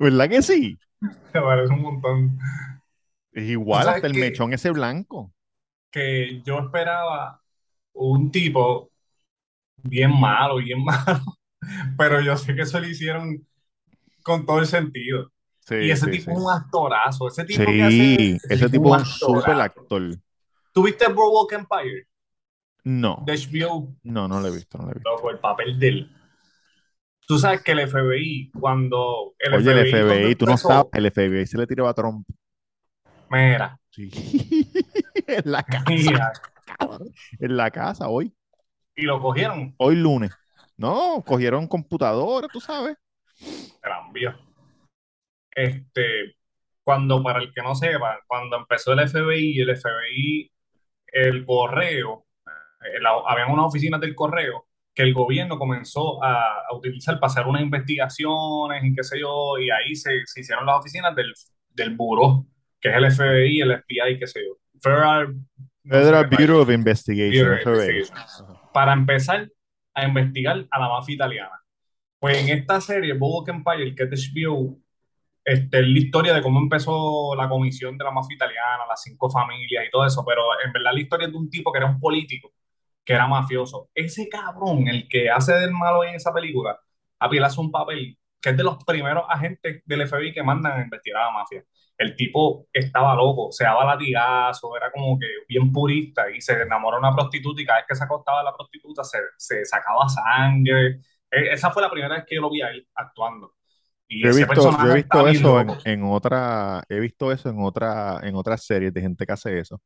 [0.00, 0.78] ¿Verdad que sí?
[1.00, 2.38] Me parece un montón.
[3.32, 5.32] Es igual, hasta el que- mechón ese blanco.
[5.90, 7.40] Que yo esperaba
[7.94, 8.90] un tipo
[9.82, 11.22] bien malo, bien malo,
[11.96, 13.46] pero yo sé que eso lo hicieron
[14.22, 15.32] con todo el sentido.
[15.60, 16.30] Sí, y ese sí, tipo sí.
[16.32, 17.28] es un actorazo.
[17.28, 18.54] Ese tipo que Sí, hace.
[18.54, 20.02] ese tipo es un super actor.
[20.72, 22.06] ¿Tuviste Boardwalk Empire
[22.90, 23.94] No, de HBO?
[24.04, 25.10] no, no lo he visto, no lo he visto.
[25.10, 26.16] Loco, el papel de él.
[27.26, 30.86] Tú sabes que el FBI, cuando el Oye, el FBI, cuando FBI, tú no estabas,
[30.94, 32.26] el FBI se le tiró a Trump.
[33.28, 34.10] Mira, Sí.
[35.26, 36.32] En la casa, mira,
[37.38, 38.32] en la casa, hoy,
[38.96, 40.30] y lo cogieron, hoy lunes.
[40.78, 42.96] No, cogieron computadora, tú sabes.
[44.06, 44.34] envió.
[45.50, 46.36] Este,
[46.82, 50.50] cuando, para el que no sepa, cuando empezó el FBI, el FBI,
[51.12, 52.24] el correo,
[53.00, 57.46] la- habían unas oficinas del correo que el gobierno comenzó a, a utilizar para hacer
[57.46, 61.32] unas investigaciones y qué sé yo, y ahí se, se hicieron las oficinas del,
[61.70, 62.46] del buró,
[62.80, 64.56] que es el FBI, el FBI, qué sé yo.
[64.80, 65.34] Federal,
[65.84, 66.70] no sé Federal qué Bureau of.
[66.70, 67.68] Investigation, Bureau of FBI.
[67.68, 68.58] Investigation.
[68.72, 69.48] Para empezar
[69.94, 71.60] a investigar a la mafia italiana.
[72.18, 74.78] Pues en esta serie, Boardwalk Empire, que es de HBO,
[75.44, 79.30] este, es la historia de cómo empezó la comisión de la mafia italiana, las cinco
[79.30, 81.86] familias y todo eso, pero en verdad la historia es de un tipo que era
[81.90, 82.52] un político,
[83.08, 83.88] que era mafioso.
[83.94, 86.78] Ese cabrón, el que hace del malo en esa película,
[87.18, 90.82] a hace un papel que es de los primeros agentes del FBI que mandan a
[90.84, 91.64] investigar a la mafia.
[91.96, 96.98] El tipo estaba loco, se daba latigazo, era como que bien purista y se enamoró
[96.98, 101.00] de una prostituta y cada vez que se acostaba la prostituta se, se sacaba sangre.
[101.30, 103.54] E- Esa fue la primera vez que yo lo vi a él actuando.
[104.06, 107.56] Y Yo he visto, yo he visto eso en, en otra, he visto eso en
[107.62, 109.80] otra, en otras series de gente que hace eso.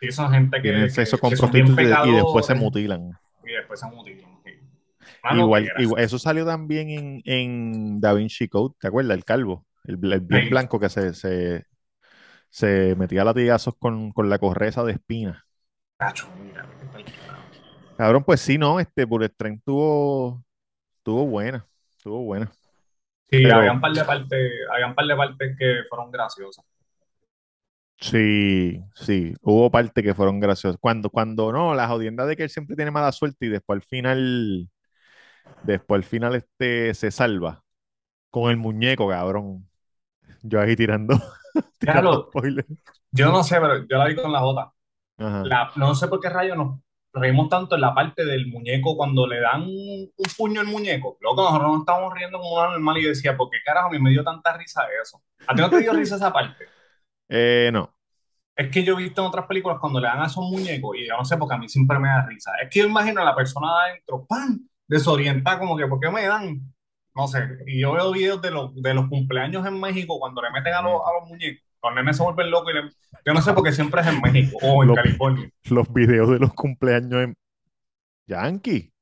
[0.00, 2.52] Y esa gente que, Tienen que- sexo con que son bien prostitutas y después se
[2.54, 3.10] pecadores mutilan.
[3.44, 4.30] y después se mutilan.
[4.44, 4.50] sí.
[5.24, 9.16] Mano, Igual, igual- eso salió también en, en Da Vinci Code, ¿te acuerdas?
[9.16, 10.50] El calvo, el, el bien Sí.
[10.50, 11.66] blanco que se, se,
[12.50, 15.42] se metía latigazos con, con la correza de espina.
[15.98, 16.64] Cacho, mira.
[17.96, 20.44] Cabrón, pues sí, no, este Bullet Train tuvo,
[21.02, 21.66] tuvo buena,
[22.02, 22.46] tuvo buena.
[23.30, 26.64] Sí, Pero- había un par de partes, había un par de partes que fueron graciosas.
[28.00, 30.78] Sí, sí, hubo partes que fueron graciosas.
[30.80, 33.82] Cuando, cuando no, la jodienda de que él siempre tiene mala suerte y después al
[33.82, 34.70] final,
[35.62, 37.64] después al final este se salva
[38.30, 39.68] con el muñeco, cabrón.
[40.42, 41.16] Yo ahí tirando,
[41.80, 42.66] tirando Claro, spoiler.
[43.12, 44.72] yo no sé, pero yo la vi con la Jota.
[45.42, 46.80] La- no sé por qué rayo nos
[47.14, 51.18] reímos tanto en la parte del muñeco cuando le dan un, un puño al muñeco.
[51.20, 54.00] Luego nosotros nos estábamos riendo como una normal y decía, ¿por qué carajo a mí
[54.00, 55.22] me dio tanta risa eso?
[55.46, 56.72] ¿A ti no te dio risa esa parte?
[57.28, 57.94] Eh, no.
[58.56, 61.06] Es que yo he visto en otras películas cuando le dan a esos muñecos y
[61.06, 62.50] yo no sé, porque a mí siempre me da risa.
[62.62, 64.66] Es que yo imagino a la persona de adentro, ¡pam!
[64.88, 66.60] desorientada, como que, ¿por qué me dan?
[67.14, 67.38] No sé.
[67.66, 70.82] Y yo veo videos de los, de los cumpleaños en México cuando le meten a
[70.82, 71.62] los, a los muñecos.
[71.82, 72.90] Los nenes se vuelven locos y le-
[73.24, 75.50] Yo no sé por qué siempre es en México o en California.
[75.70, 77.34] Los videos de los cumpleaños en
[78.26, 78.92] Yankee.